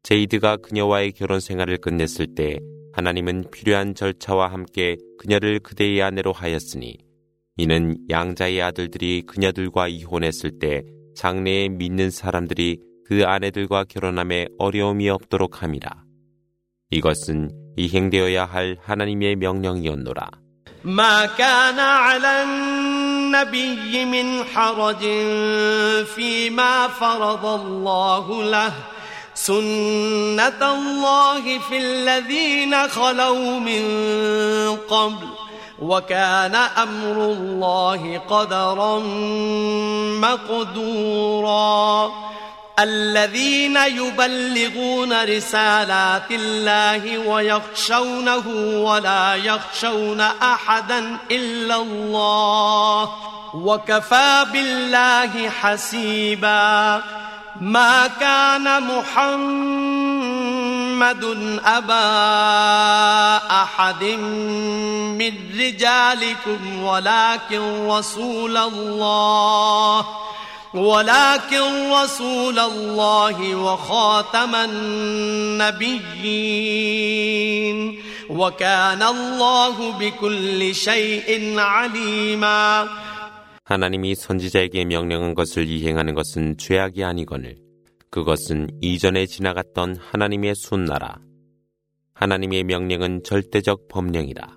제이드가 0.02 0.58
그녀와의 0.58 1.12
결혼 1.12 1.40
생활을 1.40 1.78
끝냈을 1.78 2.34
때 2.34 2.58
하나님은 2.94 3.52
필요한 3.52 3.94
절차와 3.94 4.52
함께 4.52 4.98
그녀를 5.20 5.60
그대의 5.60 6.02
아내로 6.02 6.32
하였으니 6.32 6.98
이는 7.58 7.98
양자의 8.10 8.64
아들들이 8.64 9.22
그녀들과 9.28 9.90
이혼했을 9.90 10.58
때 10.58 10.82
장래에 11.16 11.70
믿는 11.70 12.10
사람들이 12.10 12.93
그 13.13 13.25
아내들과 13.25 13.85
결혼함에 13.85 14.49
어려움이 14.59 15.09
없도록 15.09 15.63
함이라. 15.63 15.91
이것은 16.91 17.51
이행되어야 17.77 18.45
할 18.45 18.77
하나님의 18.83 19.37
명령이었노라. 19.37 20.31
ما 20.85 21.27
كان 21.27 21.79
على 21.79 22.43
النبي 22.43 24.05
من 24.05 24.45
حرج 24.45 25.03
فيما 26.15 26.89
فرض 26.89 27.45
الله 27.47 28.43
له 28.43 28.73
سنة 29.35 30.63
الله 30.63 31.59
في 31.59 31.79
الذين 31.79 32.89
خلوا 32.89 33.59
من 33.61 33.85
قبل 34.89 35.27
وكان 35.79 36.55
أمر 36.55 37.17
الله 37.33 38.19
قدرا 38.19 38.99
مقدورا 40.21 42.13
الذين 42.80 43.78
يبلغون 43.78 45.24
رسالات 45.24 46.32
الله 46.32 47.18
ويخشونه 47.18 48.48
ولا 48.84 49.36
يخشون 49.36 50.22
أحدا 50.22 51.18
إلا 51.32 51.76
الله 51.76 53.14
وكفى 53.54 54.46
بالله 54.54 55.50
حسيبا 55.50 57.02
ما 57.62 58.08
كان 58.08 58.84
محمد 58.84 60.04
أبا 61.66 62.04
أحد 63.64 64.04
من 64.04 65.34
رجالكم 65.60 66.84
ولكن 66.84 67.88
رسول 67.88 68.58
الله 68.58 70.06
ولكن 70.75 71.93
رسول 71.93 72.59
الله 72.59 73.55
وخاتم 73.57 74.55
النبيين 74.55 76.09
وكان 78.31 79.03
الله 79.03 79.99
بكل 79.99 80.75
شيء 80.75 81.59
عليما 81.59 82.89
하나님이 83.65 84.15
선지자에게 84.15 84.85
명령한 84.87 85.35
것을 85.35 85.69
이행하는 85.69 86.15
것은 86.15 86.57
죄악이 86.57 87.05
아니거늘 87.05 87.57
그것은 88.11 88.69
이전에 88.81 89.27
지나갔던 89.27 89.97
하나님의 89.97 90.55
순나라 90.55 91.19
하나님의 92.15 92.65
명령은 92.65 93.23
절대적 93.25 93.89
법령이라 93.89 94.57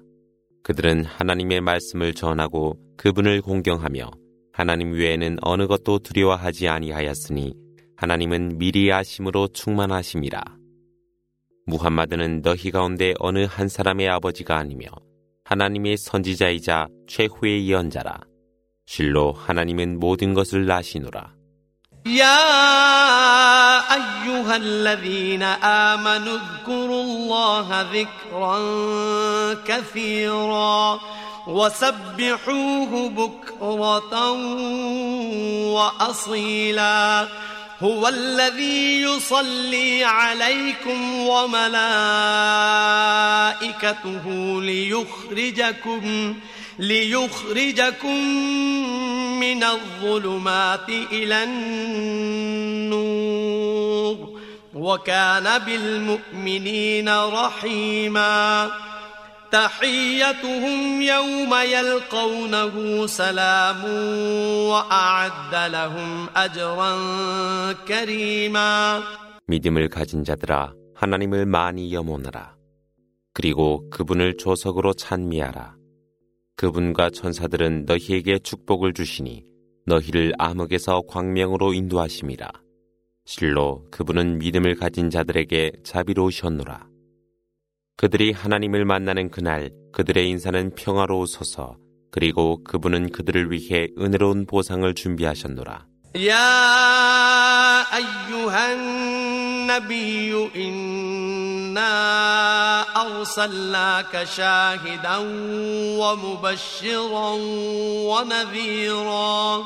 그들은 0.63 1.03
하나님의 1.05 1.61
말씀을 1.61 2.13
전하고 2.13 2.77
그분을 2.97 3.41
공경하며 3.41 4.11
하나님 4.55 4.93
외에는 4.93 5.37
어느 5.41 5.67
것도 5.67 5.99
두려워하지 5.99 6.67
아니하였으니 6.67 7.53
하나님은 7.95 8.57
미리 8.57 8.91
아심으로 8.91 9.49
충만하심이라. 9.49 10.41
무함마드는 11.67 12.41
너희 12.41 12.71
가운데 12.71 13.13
어느 13.19 13.45
한 13.49 13.67
사람의 13.67 14.09
아버지가 14.09 14.57
아니며 14.57 14.87
하나님의 15.45 15.97
선지자이자 15.97 16.87
최후의 17.07 17.69
예언자라. 17.69 18.21
실로 18.85 19.31
하나님은 19.31 19.99
모든 19.99 20.33
것을 20.33 20.69
아시노라. 20.69 21.33
يا 22.05 22.41
أيها 23.93 24.55
الذين 24.55 25.43
آمنوا 25.43 26.37
اذكروا 26.37 27.03
الله 27.03 27.81
ذكرا 27.81 28.57
كثيرا 29.67 30.99
وسبحوه 31.46 33.08
بكرة 33.08 34.30
وأصيلا. 35.72 37.28
هو 37.82 38.08
الذي 38.08 39.02
يصلي 39.02 40.04
عليكم 40.04 41.18
وملائكته 41.18 41.82
ليخرجكم 44.62 46.34
ليخرجكم 46.78 48.24
من 49.40 49.64
الظلمات 49.64 50.88
إلى 50.88 51.44
النور. 51.44 53.06
وكان 54.74 55.58
بالمؤمنين 55.58 57.08
رحيماً. 57.08 58.70
تحيتهم 59.51 61.01
يوم 61.01 61.53
يلقونه 61.53 63.05
سلام 63.07 63.83
وأعد 64.71 65.71
لهم 65.71 66.27
أجرا 66.35 66.93
كريما 67.87 69.03
믿음을 69.47 69.89
가진 69.89 70.23
자들아 70.23 70.73
하나님을 70.95 71.45
많이 71.45 71.93
염원하라. 71.93 72.55
그리고 73.33 73.89
그분을 73.89 74.37
조석으로 74.37 74.93
찬미하라. 74.93 75.75
그분과 76.55 77.09
천사들은 77.09 77.85
너희에게 77.85 78.39
축복을 78.39 78.93
주시니 78.93 79.43
너희를 79.85 80.33
암흑에서 80.37 81.01
광명으로 81.07 81.73
인도하심이라. 81.73 82.51
실로 83.25 83.83
그분은 83.91 84.37
믿음을 84.37 84.75
가진 84.75 85.09
자들에게 85.09 85.71
자비로우셨노라. 85.83 86.87
그들이 87.97 88.31
하나님을 88.31 88.85
만나는 88.85 89.29
그날 89.29 89.71
그들의 89.93 90.29
인사는 90.29 90.75
평화로우소서 90.75 91.77
그리고 92.11 92.63
그분은 92.63 93.11
그들을 93.11 93.51
위해 93.51 93.87
은혜로운 93.97 94.45
보상을 94.45 94.93
준비하셨노라. 94.93 95.91
يا 96.15 97.87
أيها 97.95 98.73
النبي 98.73 100.49
إنا 100.55 101.91
أرسلناك 103.01 104.23
شاهدا 104.23 105.17
ومبشرا 106.01 107.29
ونذيرا 108.11 109.65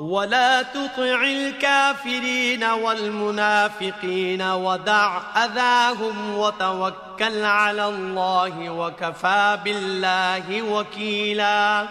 ولا 0.00 0.62
تطع 0.62 1.22
الكافرين 1.22 2.64
والمنافقين 2.64 4.42
ودع 4.42 5.10
أذاهم 5.44 6.38
وتوكل 6.38 7.44
على 7.44 7.88
الله 7.88 8.70
وكفى 8.70 9.58
بالله 9.64 10.46
وكيلا 10.62 11.88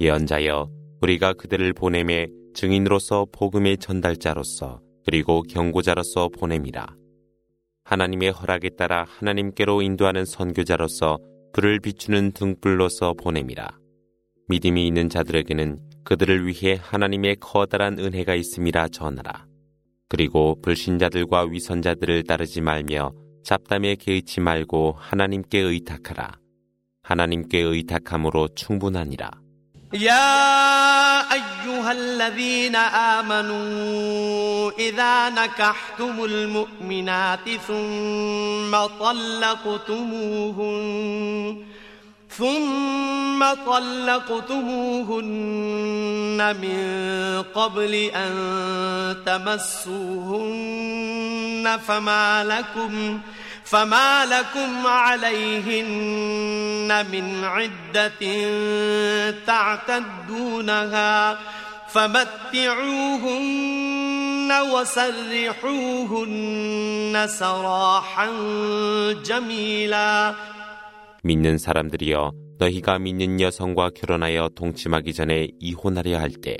예언자여 0.00 0.68
우리가 1.00 1.32
그들을 1.34 1.72
보내매 1.72 2.26
증인으로서 2.54 3.26
복음의 3.32 3.78
전달자로서 3.78 4.80
그리고 5.04 5.42
경고자로서 5.42 6.28
보냄이라. 6.28 6.86
하나님의 7.84 8.30
허락에 8.30 8.70
따라 8.70 9.06
하나님께로 9.18 9.82
인도하는 9.82 10.24
선교자로서 10.24 11.18
불을 11.52 11.80
비추는 11.80 12.32
등불로서 12.32 13.14
보냄이라. 13.14 13.68
믿음이 14.48 14.86
있는 14.86 15.08
자들에게는 15.08 15.78
그들을 16.06 16.46
위해 16.46 16.78
하나님의 16.82 17.36
커다란 17.40 17.98
은혜가 17.98 18.34
있음이라 18.34 18.88
전하라. 18.88 19.46
그리고 20.08 20.60
불신자들과 20.60 21.44
위선자들을 21.44 22.24
따르지 22.24 22.60
말며 22.60 23.12
잡담에 23.44 23.94
개의치 23.96 24.40
말고 24.40 24.96
하나님께 24.98 25.58
의탁하라. 25.58 26.32
하나님께 27.02 27.58
의탁함으로 27.60 28.48
충분하니라. 28.54 29.42
يا 29.94 31.20
أيها 31.32 31.92
الذين 31.92 32.76
آمنوا 33.20 34.70
إذا 34.78 35.28
نكحتم 35.28 36.24
المؤمنات 36.24 37.48
ثم 37.68 38.72
طلقتموهن 39.00 40.62
ثم 42.29 43.53
طلقتموهن 43.65 45.17
من 46.61 47.43
قبل 47.55 47.93
أن 48.15 48.33
تمسوهن 49.25 50.67
فما 51.87 52.43
لكم 52.43 53.19
فما 53.65 54.25
لكم 54.25 54.87
عليهن 54.87 55.85
من 57.11 57.43
عدة 57.43 58.19
تعتدونها 59.47 61.37
فمتعوهن 61.89 63.47
وسرحوهن 64.71 66.17
سراحا 67.29 68.27
جميلا 69.25 70.33
믿는 71.26 71.58
사람들이여 71.58 72.32
너희가 72.58 72.98
믿는 72.98 73.40
여성과 73.40 73.90
결혼하여 73.94 74.48
동침하기 74.54 75.12
전에 75.12 75.48
이혼하려 75.60 76.18
할 76.18 76.30
때 76.40 76.56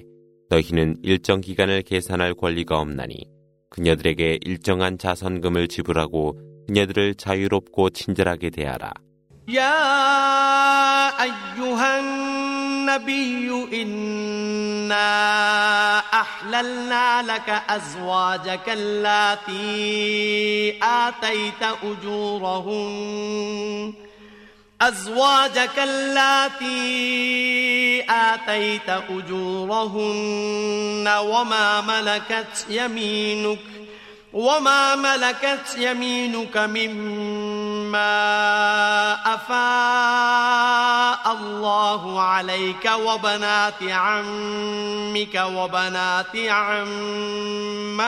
너희는 0.51 0.97
일정 1.03 1.41
기간을 1.41 1.83
계산할 1.83 2.35
권리가 2.35 2.79
없나니 2.79 3.25
그녀들에게 3.71 4.39
일정한 4.45 4.99
자선금을 4.99 5.69
지불하고 5.69 6.39
그녀들을 6.67 7.15
자유롭고 7.15 7.91
친절하게 7.91 8.51
대하라. 8.51 8.93
يا 9.49 9.73
أيها 11.21 12.01
النبي 12.01 13.51
إنا 13.73 15.13
أحللنا 15.99 17.23
لك 17.23 17.49
أزواجك 17.71 18.69
اللاتي 18.69 19.59
آتيت 20.83 21.63
أجورهن 21.83 23.93
أزواجك 24.82 25.80
اللاتي 25.80 26.68
آتيت 28.10 28.90
أجورهن 29.10 30.28
وما 31.08 31.82
ملكت 31.82 32.66
يمينك 32.70 33.60
وما 34.34 34.96
ملكت 34.96 35.78
يمينك 35.78 36.58
مما 36.58 38.04
أفاء 39.34 40.58
الله 41.34 42.22
عليك 42.22 42.92
وبنات 43.06 43.84
عمك 43.84 45.36
وبنات 45.36 46.36
عماتك 46.36 48.08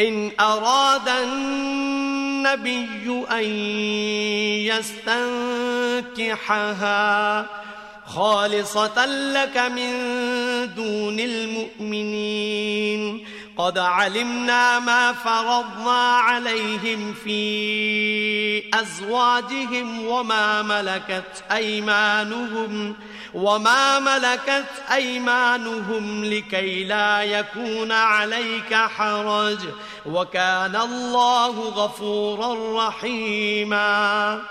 إن 0.00 0.30
أراد 0.40 1.08
النبي 1.08 3.24
أن 3.30 3.44
يستنكحها 6.20 7.46
خالصة 8.06 9.06
لك 9.06 9.58
من 9.58 9.90
دون 10.74 11.20
المؤمنين. 11.20 13.26
قد 13.56 13.78
علمنا 13.78 14.78
ما 14.78 15.12
فرضنا 15.12 16.16
عليهم 16.16 17.14
في 17.24 18.62
أزواجهم 18.74 20.06
وما 20.06 20.62
ملكت 20.62 21.44
أيمانهم. 21.52 22.94
وما 23.33 23.99
ملكت 23.99 24.69
أيمانهم 24.91 26.25
لكي 26.25 26.83
لا 26.83 27.23
يكون 27.23 27.91
عليك 27.91 28.73
حرج 28.73 29.59
وكان 30.05 30.75
الله 30.75 31.69
غفورا 31.69 32.87
رحيما 32.87 34.41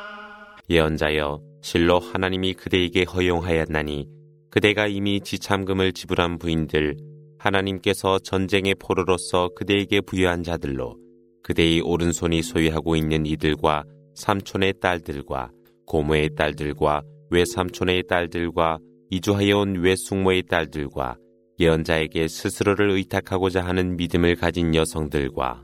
예언자여 0.71 1.41
실로 1.63 2.01
하나님이 2.01 2.55
그대에게 2.55 3.05
허용하였나니 3.05 4.09
그대가 4.51 4.87
이미 4.87 5.21
지참금을 5.21 5.93
지불한 5.93 6.39
부인들 6.39 6.97
하나님께서 7.39 8.19
전쟁의 8.19 8.75
포로로서 8.77 9.51
그대에게 9.55 10.01
부여한 10.01 10.43
자들로 10.43 10.97
그대의 11.43 11.81
오른손이 11.81 12.43
소유하고 12.43 12.97
있는 12.97 13.27
이들과 13.27 13.85
삼촌의 14.15 14.75
딸들과 14.81 15.51
고모의 15.87 16.31
딸들과 16.37 17.03
외삼촌의 17.32 18.04
딸들과 18.08 18.78
이주하여 19.10 19.58
온 19.58 19.76
외숙모의 19.82 20.44
딸들과 20.44 21.18
예언자에게 21.60 22.28
스스로를 22.28 22.92
의탁하고자 22.92 23.66
하는 23.66 23.96
믿음을 23.96 24.36
가진 24.36 24.76
여성들과 24.76 25.64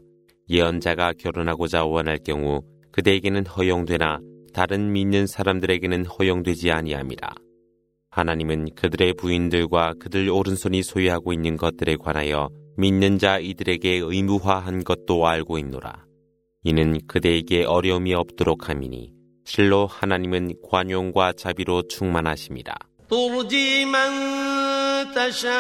예언자가 0.50 1.14
결혼하고자 1.18 1.86
원할 1.86 2.18
경우 2.24 2.62
그대에게는 2.92 3.46
허용되나 3.46 4.20
다른 4.54 4.92
믿는 4.92 5.28
사람들에게는 5.28 6.06
허용되지 6.06 6.72
아니함이라. 6.72 7.36
하나님은 8.12 8.76
그들의 8.76 9.14
부인들과 9.14 9.94
그들 10.00 10.30
오른손이 10.30 10.82
소유하고 10.82 11.34
있는 11.34 11.58
것들에 11.58 11.98
관하여 11.98 12.50
믿는 12.78 13.20
자 13.20 13.40
이들에게 13.40 14.02
의무화한 14.04 14.84
것도 14.84 15.28
알고 15.28 15.58
있노라. 15.58 16.06
이는 16.64 17.00
그대에게 17.08 17.66
어려움이 17.66 18.14
없도록 18.14 18.70
함이니 18.70 19.17
실로 19.47 19.87
하나님은 19.87 20.55
관용과 20.69 21.33
자비로 21.33 21.89
충만하십니다. 21.89 22.77
ترجي 23.13 23.85
من 23.85 24.11
تشاء 25.15 25.53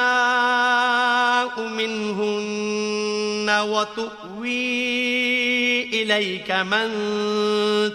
منهن 1.61 3.49
وتؤوي 3.69 4.83
إليك 5.93 6.51
من 6.51 6.89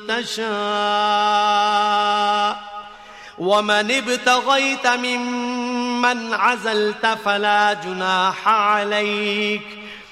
تشاء 0.08 0.48
ومن 3.38 3.92
ابتغيت 3.92 4.88
ممن 4.88 6.34
عزلت 6.34 7.06
فلا 7.06 7.74
جناح 7.74 8.48
عليك 8.48 9.81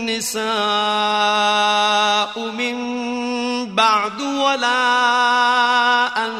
النساء 0.00 0.40
من 2.50 2.76
بعد 3.74 4.20
ولا 4.20 4.76
أن 6.26 6.32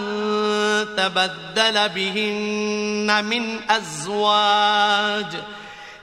تبدل 0.97 1.89
بهن 1.89 3.25
من 3.25 3.71
أزواج 3.71 5.27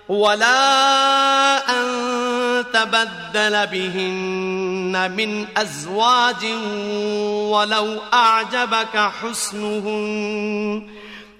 ولا 0.09 1.57
أن 1.69 1.85
تبدل 2.73 3.67
بهن 3.67 5.11
من 5.17 5.47
أزواج 5.57 6.45
ولو 7.51 8.01
أعجبك 8.13 9.11
حسنهن 9.21 10.87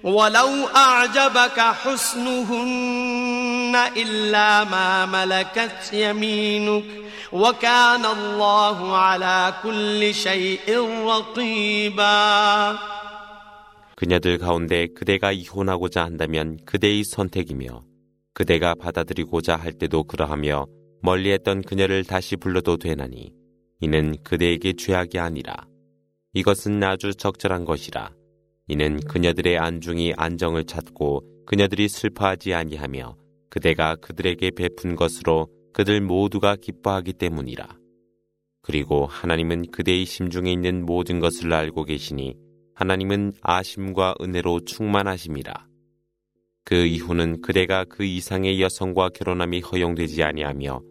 ولو 0.07 0.67
أعجبك 0.75 1.59
حسنهن 1.81 3.75
إلا 3.97 4.63
ما 4.63 5.05
ملكت 5.05 5.93
يمينك 5.93 6.83
وكان 7.31 8.05
الله 8.05 8.97
على 8.97 9.53
كل 9.63 10.13
شيء 10.13 10.77
رقيبا 11.07 12.77
그녀들 13.95 14.37
가운데 14.37 14.87
그대가 14.87 15.31
이혼하고자 15.31 16.03
한다면 16.03 16.57
그대의 16.65 17.05
선택이며 17.05 17.83
그대가 18.33 18.75
받아들이고자 18.75 19.55
할 19.55 19.71
때도 19.73 20.03
그러하며 20.03 20.65
멀리했던 21.01 21.61
그녀를 21.61 22.03
다시 22.03 22.35
불러도 22.35 22.77
되나니 22.77 23.31
이는 23.79 24.17
그대에게 24.23 24.73
죄악이 24.73 25.19
아니라 25.19 25.55
이것은 26.33 26.83
아주 26.83 27.13
적절한 27.13 27.63
것이라 27.63 28.11
이는 28.68 29.00
그녀들의 29.00 29.58
안중이 29.58 30.12
안정을 30.16 30.64
찾고 30.64 31.22
그녀들이 31.46 31.88
슬퍼하지 31.88 32.52
아니하며 32.52 33.16
그대가 33.48 33.96
그들에게 33.96 34.50
베푼 34.50 34.94
것으로 34.94 35.48
그들 35.72 36.02
모두가 36.02 36.56
기뻐하기 36.56 37.14
때문이라. 37.14 37.66
그리고 38.60 39.06
하나님은 39.06 39.70
그대의 39.70 40.04
심중에 40.04 40.52
있는 40.52 40.84
모든 40.84 41.20
것을 41.20 41.50
알고 41.52 41.84
계시니 41.84 42.34
하나님은 42.74 43.32
아심과 43.40 44.16
은혜로 44.20 44.60
충만하심이라. 44.66 45.66
그 46.64 46.74
이후는 46.74 47.40
그대가 47.40 47.84
그 47.84 48.04
이상의 48.04 48.60
여성과 48.60 49.08
결혼함이 49.14 49.60
허용되지 49.60 50.22
아니하며 50.22 50.82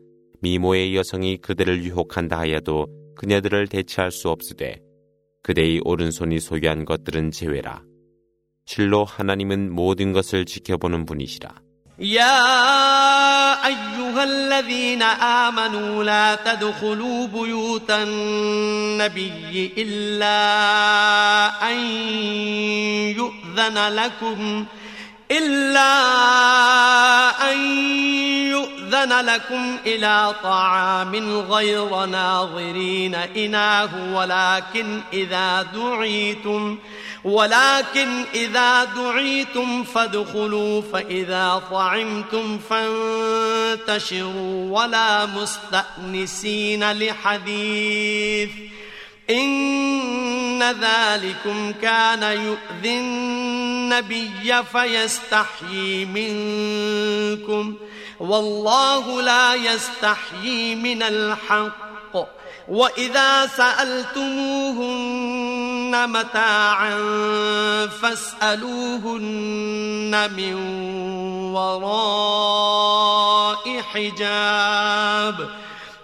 미모의 0.42 0.96
여성이 0.96 1.38
그대를 1.38 1.84
유혹한다 1.84 2.40
하여도 2.40 2.88
그녀들을 3.16 3.68
대체할 3.68 4.12
수 4.12 4.30
없으되 4.30 4.82
그대의 5.47 5.81
오른손이 5.85 6.41
소유한 6.41 6.85
것들은 6.85 7.31
제외라. 7.31 7.83
실로 8.65 9.05
하나님은 9.05 9.73
모든 9.73 10.13
것을 10.13 10.45
지켜보는 10.47 11.05
분이시라. 11.07 11.55
يا 11.99 13.67
أيها 13.67 14.25
الذين 14.25 15.03
آمنوا 15.03 16.05
لا 16.05 16.35
تدخلوا 16.35 17.27
بيوت 17.27 17.91
النبي 17.91 19.73
إلا 19.79 20.39
أن 21.71 21.77
يؤذن 23.17 23.79
لكم 23.95 24.67
إلا 25.31 25.93
أن 27.53 27.59
يؤذن 28.51 28.76
لكم 28.96 29.78
إلى 29.86 30.36
طعام 30.44 31.40
غير 31.40 32.06
ناظرين 32.06 33.16
إناه 33.16 33.90
ولكن 34.14 35.02
إذا 35.14 35.62
دعيتم 35.62 36.78
ولكن 37.24 38.24
إذا 38.34 38.84
دعيتم 38.84 39.84
فادخلوا 39.84 40.82
فإذا 40.94 41.62
طعمتم 41.72 42.60
فانتشروا 43.78 44.80
ولا 44.82 45.26
مستأنسين 45.26 46.92
لحديث. 46.92 48.50
إن 49.30 50.64
ذلكم 50.64 51.74
كان 51.82 52.24
يؤذي 52.24 53.00
النبي 53.00 54.64
فيستحيي 54.72 56.06
منكم. 56.06 57.76
والله 58.20 59.22
لا 59.22 59.54
يستحيي 59.54 60.76
من 60.76 61.04
الحق. 61.04 61.88
وإذا 62.68 63.48
سألتموهن 63.48 64.90
متاعا 66.10 66.98
فاسألوهن 68.02 69.14
من 70.38 70.54
وراء 71.54 73.02
حجاب. 73.82 75.50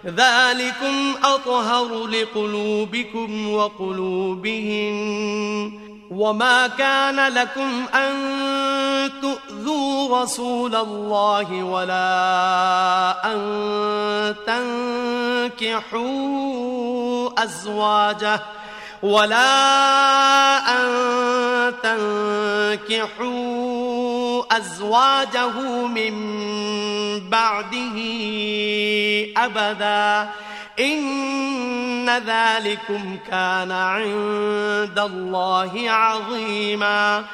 ذلكم 0.06 1.14
أطهر 1.24 2.06
لقلوبكم 2.06 3.52
وقلوبهم 3.52 5.14
وما 6.10 6.66
كان 6.66 7.32
لكم 7.32 7.84
أن 7.94 8.12
تؤذوا 9.22 10.22
رسول 10.22 10.74
الله 10.74 11.62
ولا 11.62 13.16
أن 13.24 14.34
تنكحوا 15.60 16.04
أزواجه 17.44 18.40
ولا 19.02 20.58
أن 20.58 20.88
تنكحوا 22.88 23.44
أزواجه 24.56 25.86
من 25.86 26.14
بعده 27.28 27.96
أبدا 29.36 30.30
إن 30.79 32.09
ذلكم 32.09 33.17
كان 33.27 33.71
عند 33.71 34.99
الله 34.99 35.89
عظيما 35.89 37.25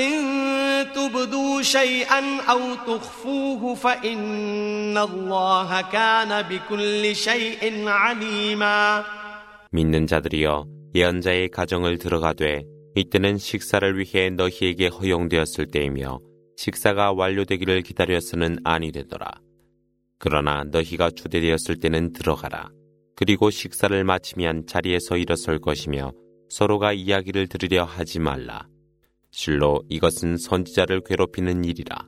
إن 0.00 0.86
تبدوا 0.94 1.62
شيئا 1.62 2.40
أو 2.50 2.74
تخفوه 2.86 3.74
فإن 3.74 4.98
الله 4.98 5.80
كان 5.80 6.42
بكل 6.42 7.16
شيء 7.16 7.88
عليما 7.88 9.04
믿는 9.72 10.06
자들이여 10.06 10.66
예언자의 10.94 11.48
가정을 11.50 11.98
들어가되 11.98 12.62
이때는 12.96 13.38
식사를 13.38 13.98
위해 13.98 14.30
너희에게 14.30 14.88
허용되었을 14.88 15.66
때이며 15.70 16.18
식사가 16.56 17.12
완료되기를 17.12 17.82
기다려서는 17.82 18.58
아니 18.64 18.90
되더라. 18.90 19.30
그러나 20.18 20.64
너희가 20.64 21.10
주대되었을 21.10 21.78
때는 21.80 22.12
들어가라. 22.12 22.68
그리고 23.15 23.49
식사를 23.49 24.03
마치면 24.03 24.67
자리에서 24.67 25.17
일어설 25.17 25.59
것이며 25.59 26.11
서로가 26.49 26.93
이야기를 26.93 27.47
들으려 27.47 27.83
하지 27.83 28.19
말라. 28.19 28.67
실로 29.31 29.81
이것은 29.89 30.37
선지자를 30.37 31.01
괴롭히는 31.05 31.65
일이라. 31.65 32.07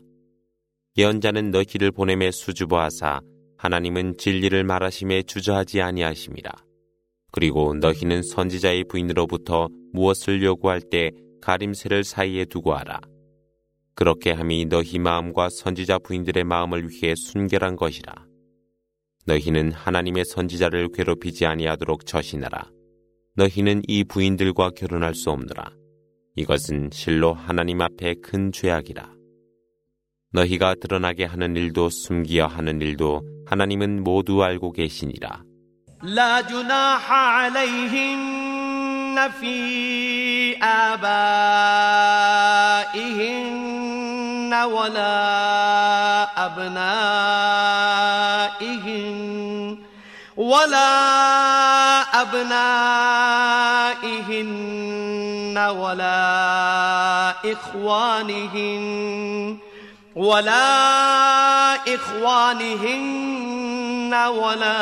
예언자는 0.98 1.52
너희를 1.52 1.92
보냄에 1.92 2.32
수주보하사 2.32 3.22
하나님은 3.58 4.18
진리를 4.18 4.64
말하심에 4.64 5.24
주저하지 5.24 5.82
아니하심이라. 5.82 6.52
그리고 7.32 7.74
너희는 7.74 8.24
선지자의 8.24 8.86
부인으로부터 8.86 9.68
무엇을 9.94 10.44
요구할 10.44 10.82
때 10.82 11.12
가림새를 11.42 12.04
사이에 12.04 12.46
두고 12.46 12.74
하라. 12.74 13.02
그렇게 13.96 14.32
함이 14.32 14.66
너희 14.66 15.00
마음과 15.00 15.50
선지자 15.50 16.00
부인들의 16.00 16.44
마음을 16.44 16.90
위해 16.90 17.14
순결한 17.16 17.76
것이라. 17.76 18.14
너희는 19.27 19.73
하나님의 19.73 20.25
선지자를 20.25 20.89
괴롭히지 20.93 21.47
아니하도록 21.47 22.07
처신하라. 22.07 22.71
너희는 23.37 23.83
이 23.89 24.05
부인들과 24.05 24.71
결혼할 24.71 25.15
수 25.15 25.31
없느라. 25.31 25.71
이것은 26.37 26.91
실로 26.93 27.33
하나님 27.33 27.81
앞에 27.81 28.17
큰 28.23 28.53
죄악이라. 28.53 29.11
너희가 30.33 30.75
드러나게 30.81 31.25
하는 31.25 31.57
일도 31.57 31.91
숨기어 31.91 32.47
하는 32.47 32.81
일도 32.81 33.23
하나님은 33.47 34.03
모두 34.03 34.43
알고 34.43 34.73
계시니라. 34.73 35.45
لا 36.03 36.43
جناح 36.43 37.13
عليهن 37.13 39.31
في 39.39 40.57
آبائهن 40.59 42.13
ولا 44.53 45.17
أبنائهن 46.47 47.76
ولا 50.38 52.02
أبنائهن 52.22 53.58
ولا 55.58 57.34
إخوانهن 57.54 58.88
ولا 60.16 61.76
إخوانهن 61.96 63.48
ولا 64.14 64.78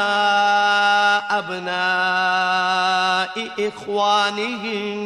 أبناء 1.39 3.25
إخوانهن 3.67 5.05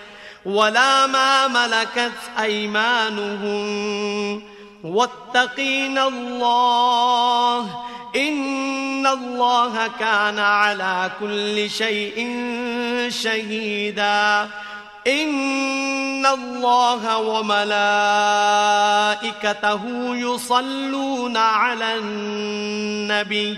ولا 0.45 1.07
ما 1.07 1.47
ملكت 1.47 2.11
أيمانهم. 2.39 3.81
واتقين 4.83 5.97
الله. 5.97 7.59
إن 8.15 9.07
الله 9.07 9.87
كان 9.99 10.39
على 10.39 11.11
كل 11.19 11.69
شيء 11.69 12.39
شهيداً. 13.09 14.49
إن 15.07 16.25
الله 16.25 17.17
وملائكته 17.17 17.75
يصلون 20.15 21.37
على 21.37 21.95
النبي. 21.95 23.57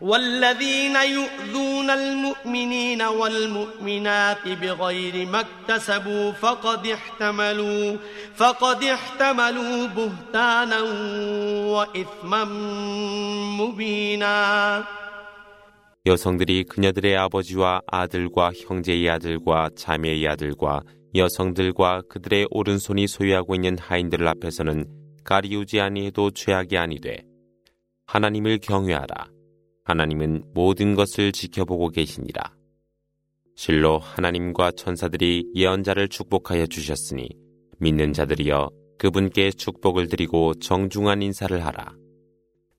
والذين 0.00 0.96
يؤذون 0.96 1.90
المؤمنين 1.90 3.02
والمؤمنات 3.02 4.48
بغير 4.48 5.26
ما 5.26 5.40
اكتسبوا 5.40 6.32
فقد 6.32 6.86
احتملوا 6.86 7.96
فقد 8.36 8.84
احتملوا 8.84 9.86
بهتانا 9.86 10.80
وإثما 11.74 12.44
مبينا 13.58 14.84
여성들이 16.06 16.64
그녀들의 16.64 17.16
아버지와 17.16 17.82
아들과 17.86 18.52
형제의 18.52 19.10
아들과 19.10 19.70
자매의 19.76 20.28
아들과 20.28 20.82
여성들과 21.14 22.02
그들의 22.08 22.46
오른손이 22.50 23.06
소유하고 23.08 23.56
있는 23.56 23.76
하인들 23.78 24.26
앞에서는 24.26 24.86
가리우지 25.24 25.80
아니해도 25.80 26.30
죄악이 26.30 26.78
아니되 26.78 27.24
하나님을 28.06 28.58
경외하라. 28.58 29.31
하나님은 29.83 30.43
모든 30.53 30.95
것을 30.95 31.31
지켜보고 31.31 31.89
계시니라. 31.89 32.55
실로 33.55 33.99
하나님과 33.99 34.71
천사들이 34.71 35.51
예언자를 35.55 36.07
축복하여 36.07 36.65
주셨으니 36.65 37.29
믿는 37.79 38.13
자들이여 38.13 38.69
그분께 38.97 39.51
축복을 39.51 40.07
드리고 40.07 40.55
정중한 40.55 41.21
인사를 41.21 41.63
하라. 41.63 41.95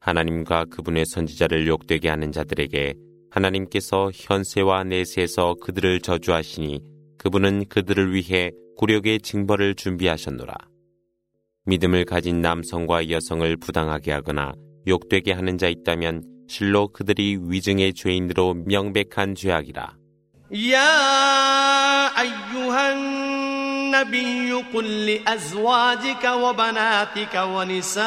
하나님과 0.01 0.67
그분의 0.67 1.05
선지자를 1.07 1.67
욕되게 1.67 2.09
하는 2.09 2.33
자들에게 2.33 2.95
하나님께서 3.31 4.11
현세와 4.15 4.85
내세에서 4.85 5.55
그들을 5.61 6.01
저주하시니 6.01 6.81
그분은 7.19 7.67
그들을 7.69 8.15
위해 8.15 8.51
굴욕의 8.77 9.21
징벌을 9.21 9.75
준비하셨노라. 9.75 10.55
믿음을 11.67 12.05
가진 12.05 12.41
남성과 12.41 13.11
여성을 13.11 13.57
부당하게 13.57 14.13
하거나 14.13 14.53
욕되게 14.87 15.33
하는 15.33 15.57
자 15.57 15.69
있다면 15.69 16.34
실로 16.47 16.88
그들이 16.88 17.38
위증의 17.41 17.93
죄인으로 17.93 18.64
명백한 18.66 19.36
죄악이라. 19.36 19.97
야 20.72 21.89
النبي 23.89 24.52
قل 24.74 25.06
لأزواجك 25.06 26.24
وبناتك 26.24 27.36
ونساء 27.36 28.02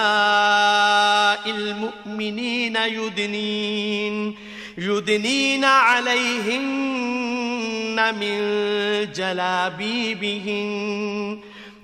المؤمنين 1.50 2.76
يدنين 2.76 4.36
يدنين 4.78 5.64
عليهن 5.64 6.54
من 8.20 8.38
جلابيبهن 9.12 10.62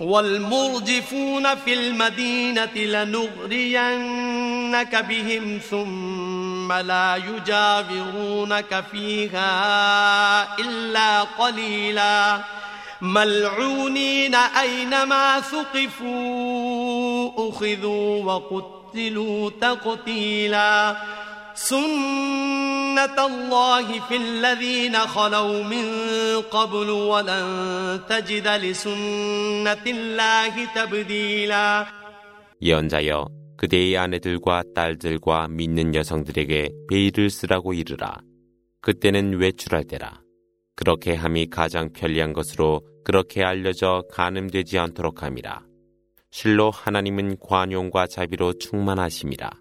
والمرجفون 0.00 1.54
في 1.54 1.74
المدينة 1.74 2.74
لنغرينك 2.76 3.36
بهم 4.96 5.60
ثم 5.70 6.72
لا 6.72 7.16
يجاورونك 7.16 8.84
فيها 8.92 10.58
إلا 10.58 11.20
قليلا. 11.22 12.40
ملعونين 13.00 14.34
أينما 14.34 15.40
ثقفوا 15.40 17.30
أخذوا 17.48 18.24
وقتلوا 18.24 18.80
قتلوا 18.90 19.50
تقتيلا. 19.60 20.96
سنة 21.55 23.17
الله 23.25 23.99
في 24.07 24.15
الذين 24.17 24.95
خلوا 24.95 25.63
من 25.63 25.85
قبل 26.51 26.89
ولن 26.89 27.45
تجد 28.09 28.47
لسنة 28.47 29.83
الله 29.87 30.65
تبديلا 30.75 31.85
예언자여 32.61 33.27
그대의 33.57 33.97
아내들과 33.97 34.63
딸들과 34.75 35.47
믿는 35.47 35.95
여성들에게 35.95 36.69
베일을 36.89 37.29
쓰라고 37.29 37.73
이르라. 37.73 38.19
그때는 38.81 39.39
외출할 39.39 39.85
때라. 39.85 40.21
그렇게 40.75 41.15
함이 41.15 41.47
가장 41.47 41.91
편리한 41.93 42.33
것으로 42.33 42.81
그렇게 43.05 43.43
알려져 43.43 44.03
가늠되지 44.11 44.77
않도록 44.77 45.23
함이라. 45.23 45.63
실로 46.31 46.69
하나님은 46.69 47.37
관용과 47.39 48.07
자비로 48.07 48.53
충만하심이라. 48.59 49.58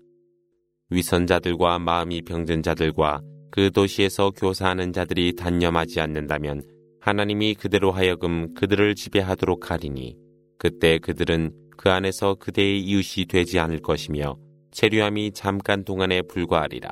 위선자들과 0.89 1.79
마음이 1.79 2.23
병든 2.23 2.63
자들과 2.63 3.21
그 3.51 3.71
도시에서 3.71 4.31
교사하는 4.31 4.93
자들이 4.93 5.35
단념하지 5.35 5.99
않는다면 5.99 6.63
하나님이 6.99 7.55
그대로 7.55 7.91
하여금 7.91 8.53
그들을 8.53 8.95
지배하도록 8.95 9.71
하리니 9.71 10.17
그때 10.57 10.99
그들은 10.99 11.51
그 11.77 11.89
안에서 11.89 12.35
그대의 12.35 12.81
이웃이 12.81 13.25
되지 13.27 13.59
않을 13.59 13.81
것이며 13.81 14.37
체류함이 14.71 15.31
잠깐 15.31 15.83
동안에 15.83 16.23
불과하리라. 16.23 16.89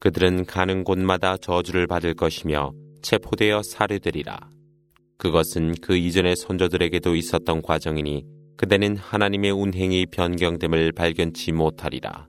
그들은 0.00 0.44
가는 0.44 0.84
곳마다 0.84 1.36
저주를 1.36 1.86
받을 1.86 2.14
것이며 2.14 2.72
체포되어 3.02 3.62
살해되리라. 3.62 4.50
그것은 5.16 5.74
그 5.80 5.96
이전의 5.96 6.36
선조들에게도 6.36 7.16
있었던 7.16 7.62
과정이니 7.62 8.24
그대는 8.56 8.96
하나님의 8.96 9.50
운행이 9.52 10.06
변경됨을 10.06 10.92
발견치 10.92 11.52
못하리라. 11.52 12.28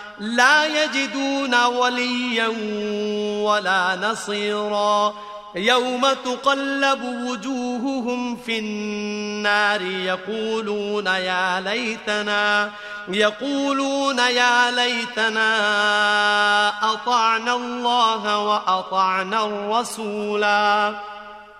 لا 0.20 0.66
يجدون 0.66 1.54
وليا 1.64 2.48
ولا 3.44 3.96
نصيرا 3.96 5.14
يوم 5.56 6.02
تقلب 6.24 7.02
وجوههم 7.02 8.36
في 8.36 8.58
النار 8.58 9.82
يقولون 9.82 11.06
يا 11.06 11.60
ليتنا 11.60 12.70
يقولون 13.08 14.18
يا 14.18 14.70
ليتنا 14.70 15.50
أطعنا 16.92 17.54
الله 17.56 18.44
وأطعنا 18.44 19.44
الرسولا 19.44 20.94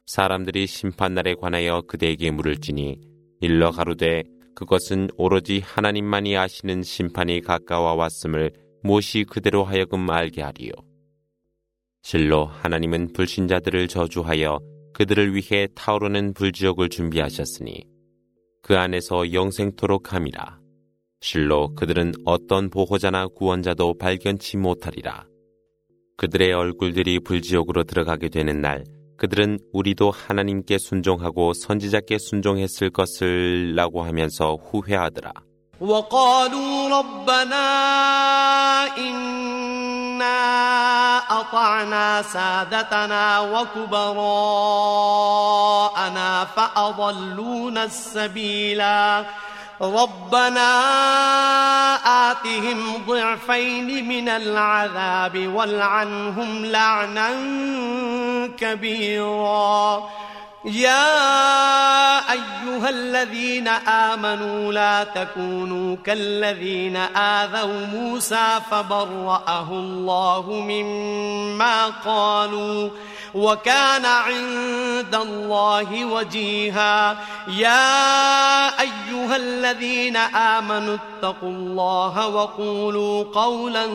사람들이 0.07 0.67
심판날에 0.69 1.35
관하여 1.35 1.83
그대에게 1.83 2.31
물을지니 2.31 3.01
일러 3.41 3.71
가로되 3.73 4.23
그것은 4.56 5.10
오로지 5.18 5.60
하나님만이 5.60 6.38
아시는 6.38 6.84
심판이 6.84 7.42
가까워 7.42 7.94
왔음을 7.94 8.52
무엇이 8.84 9.24
그대로 9.24 9.64
하여금 9.64 10.10
알게 10.10 10.42
하리요. 10.42 10.72
실로 12.04 12.46
하나님은 12.46 13.14
불신자들을 13.14 13.88
저주하여 13.88 14.60
그들을 14.94 15.36
위해 15.36 15.68
타오르는 15.76 16.34
불지옥을 16.34 16.90
준비하셨으니 16.90 17.86
그 18.62 18.78
안에서 18.78 19.34
영생토록 19.34 20.14
함이라. 20.14 20.60
실로 21.22 21.74
그들은 21.76 22.14
어떤 22.26 22.70
보호자나 22.70 23.28
구원자도 23.28 23.98
발견치 23.98 24.58
못하리라. 24.58 25.26
그들의 26.18 26.54
얼굴들이 26.54 27.20
불지옥으로 27.20 27.84
들어가게 27.84 28.30
되는 28.30 28.62
날 28.62 28.84
그들은 29.21 29.59
우리도 29.73 30.11
하나님께 30.11 30.79
순종하고 30.79 31.55
선지자께 31.55 32.19
순종했을 32.19 32.91
것을 32.91 33.75
라고 33.75 34.03
하면서 34.03 34.55
후회하더라. 34.55 35.33
وقالوا 35.81 36.89
ربنا 36.89 37.67
إنا 38.97 40.37
أطعنا 41.19 42.23
سادتنا 42.23 43.41
وكبراءنا 43.41 44.15
فأضلونا 46.45 47.85
السبيلا 47.85 49.25
ربنا 49.82 50.72
آتهم 52.32 53.04
ضعفين 53.08 54.08
من 54.08 54.30
العذاب 54.30 55.48
والعنهم 55.56 56.66
لعنا 56.66 57.32
كبيرا. 58.58 60.10
يا 60.66 62.32
أيها 62.32 62.90
الذين 62.90 63.68
آمنوا 63.68 64.74
لا 64.74 65.04
تكونوا 65.04 65.96
كالذين 66.06 66.96
آذوا 66.96 67.86
موسى 67.86 68.60
فبرأه 68.72 69.68
الله 69.72 70.46
مما 70.52 71.86
قالوا 72.06 72.90
وكان 73.34 74.06
عند 74.06 75.16
الله 75.16 76.06
وجيها. 76.06 77.18
يا 77.48 78.80
أيها 78.82 79.36
الذين 79.36 80.18
آمنوا 80.18 80.96
اتقوا 80.96 81.50
الله 81.50 82.28
وقولوا 82.28 83.24
قولا 83.34 83.88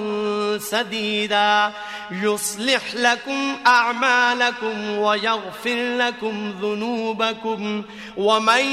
سديدا. 0.59 1.73
يصلح 2.11 2.95
لكم 2.95 3.57
أعمالكم 3.67 4.99
ويغفر 4.99 5.97
لكم 5.99 6.53
ذنوبكم 6.62 7.84
ومن 8.18 8.64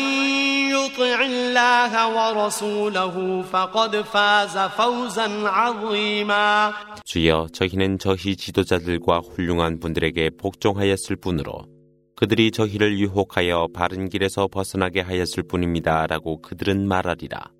يطع 0.74 1.18
الله 1.24 1.92
ورسوله 2.16 3.42
فقد 3.42 4.02
فاز 4.02 4.58
فوزا 4.58 5.28
عظيما 5.48 6.72
주여 7.04 7.48
저희는 7.52 7.98
저희 7.98 8.36
지도자들과 8.36 9.20
훌륭한 9.20 9.80
분들에게 9.80 10.30
복종하였을 10.38 11.16
뿐으로 11.16 11.64
그들이 12.18 12.50
저희를 12.50 12.98
유혹하여 12.98 13.68
바른 13.72 14.08
길에서 14.08 14.48
벗어나게 14.48 15.00
하였을 15.00 15.44
뿐입니다. 15.44 16.08
라고 16.08 16.42
그들은 16.42 16.88
말하리라. 16.88 17.52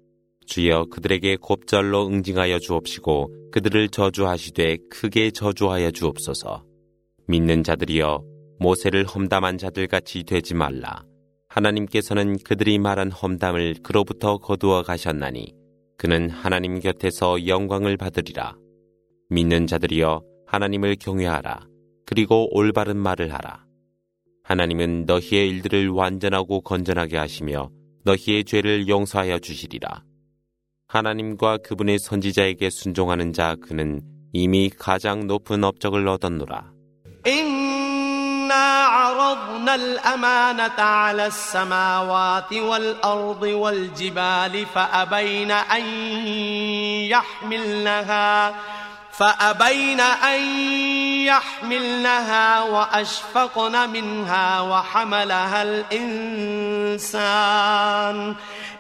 주여 0.46 0.86
그들에게 0.90 1.36
곱절로 1.36 2.08
응징하여 2.08 2.58
주옵시고 2.58 3.50
그들을 3.52 3.88
저주하시되 3.90 4.78
크게 4.90 5.30
저주하여 5.30 5.92
주옵소서. 5.92 6.64
믿는 7.28 7.62
자들이여 7.62 8.24
모세를 8.59 9.05
험담한 9.05 9.57
자들 9.57 9.87
같이 9.87 10.23
되지 10.23 10.53
말라. 10.53 11.03
하나님께서는 11.49 12.37
그들이 12.43 12.79
말한 12.79 13.11
험담을 13.11 13.75
그로부터 13.83 14.37
거두어 14.37 14.83
가셨나니 14.83 15.53
그는 15.97 16.29
하나님 16.29 16.79
곁에서 16.79 17.47
영광을 17.47 17.97
받으리라. 17.97 18.55
믿는 19.29 19.67
자들이여 19.67 20.23
하나님을 20.47 20.95
경외하라. 20.99 21.67
그리고 22.05 22.47
올바른 22.55 22.97
말을 22.97 23.33
하라. 23.33 23.65
하나님은 24.43 25.05
너희의 25.05 25.49
일들을 25.49 25.89
완전하고 25.89 26.61
건전하게 26.61 27.17
하시며 27.17 27.69
너희의 28.03 28.43
죄를 28.43 28.87
용서하여 28.87 29.39
주시리라. 29.39 30.03
하나님과 30.87 31.59
그분의 31.59 31.99
선지자에게 31.99 32.69
순종하는 32.69 33.33
자 33.33 33.55
그는 33.61 34.01
이미 34.33 34.69
가장 34.69 35.27
높은 35.27 35.63
업적을 35.63 36.07
얻었노라. 36.07 36.73
إنا 38.53 38.85
عرضنا 38.85 39.75
الأمانة 39.75 40.79
على 40.79 41.25
السماوات 41.25 42.53
والأرض 42.53 43.41
والجبال 43.43 44.65
فأبين 44.75 45.51
أن 45.51 45.85
يحملنها 47.09 48.55
فأبين 49.11 49.99
أن 49.99 50.41
يحملنها 51.25 52.61
وأشفقن 52.61 53.89
منها 53.89 54.61
وحملها 54.61 55.63
الإنسان. 55.63 57.05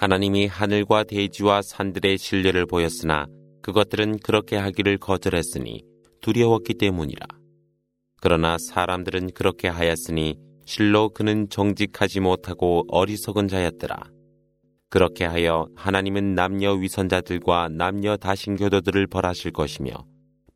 하나님이 0.00 0.46
하늘과 0.46 1.04
대지와 1.04 1.60
산들의 1.60 2.16
신뢰를 2.16 2.64
보였으나 2.64 3.26
그것들은 3.60 4.20
그렇게 4.20 4.56
하기를 4.56 4.96
거절했으니 4.96 5.84
두려웠기 6.22 6.72
때문이라. 6.78 7.26
그러나 8.22 8.56
사람들은 8.56 9.32
그렇게 9.34 9.68
하였으니 9.68 10.38
실로 10.64 11.10
그는 11.10 11.50
정직하지 11.50 12.20
못하고 12.20 12.86
어리석은 12.88 13.48
자였더라. 13.48 14.04
그렇게 14.88 15.26
하여 15.26 15.68
하나님은 15.76 16.34
남녀 16.34 16.72
위선자들과 16.72 17.68
남녀 17.68 18.16
다신교도들을 18.16 19.06
벌하실 19.06 19.52
것이며 19.52 19.92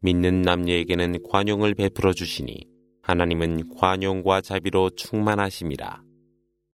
믿는 0.01 0.41
남녀에게는 0.41 1.19
관용을 1.31 1.75
베풀어 1.75 2.15
주시니 2.15 2.65
하나님은 3.03 3.77
관용과 3.77 4.41
자비로 4.41 4.89
충만하심이라. 4.97 6.04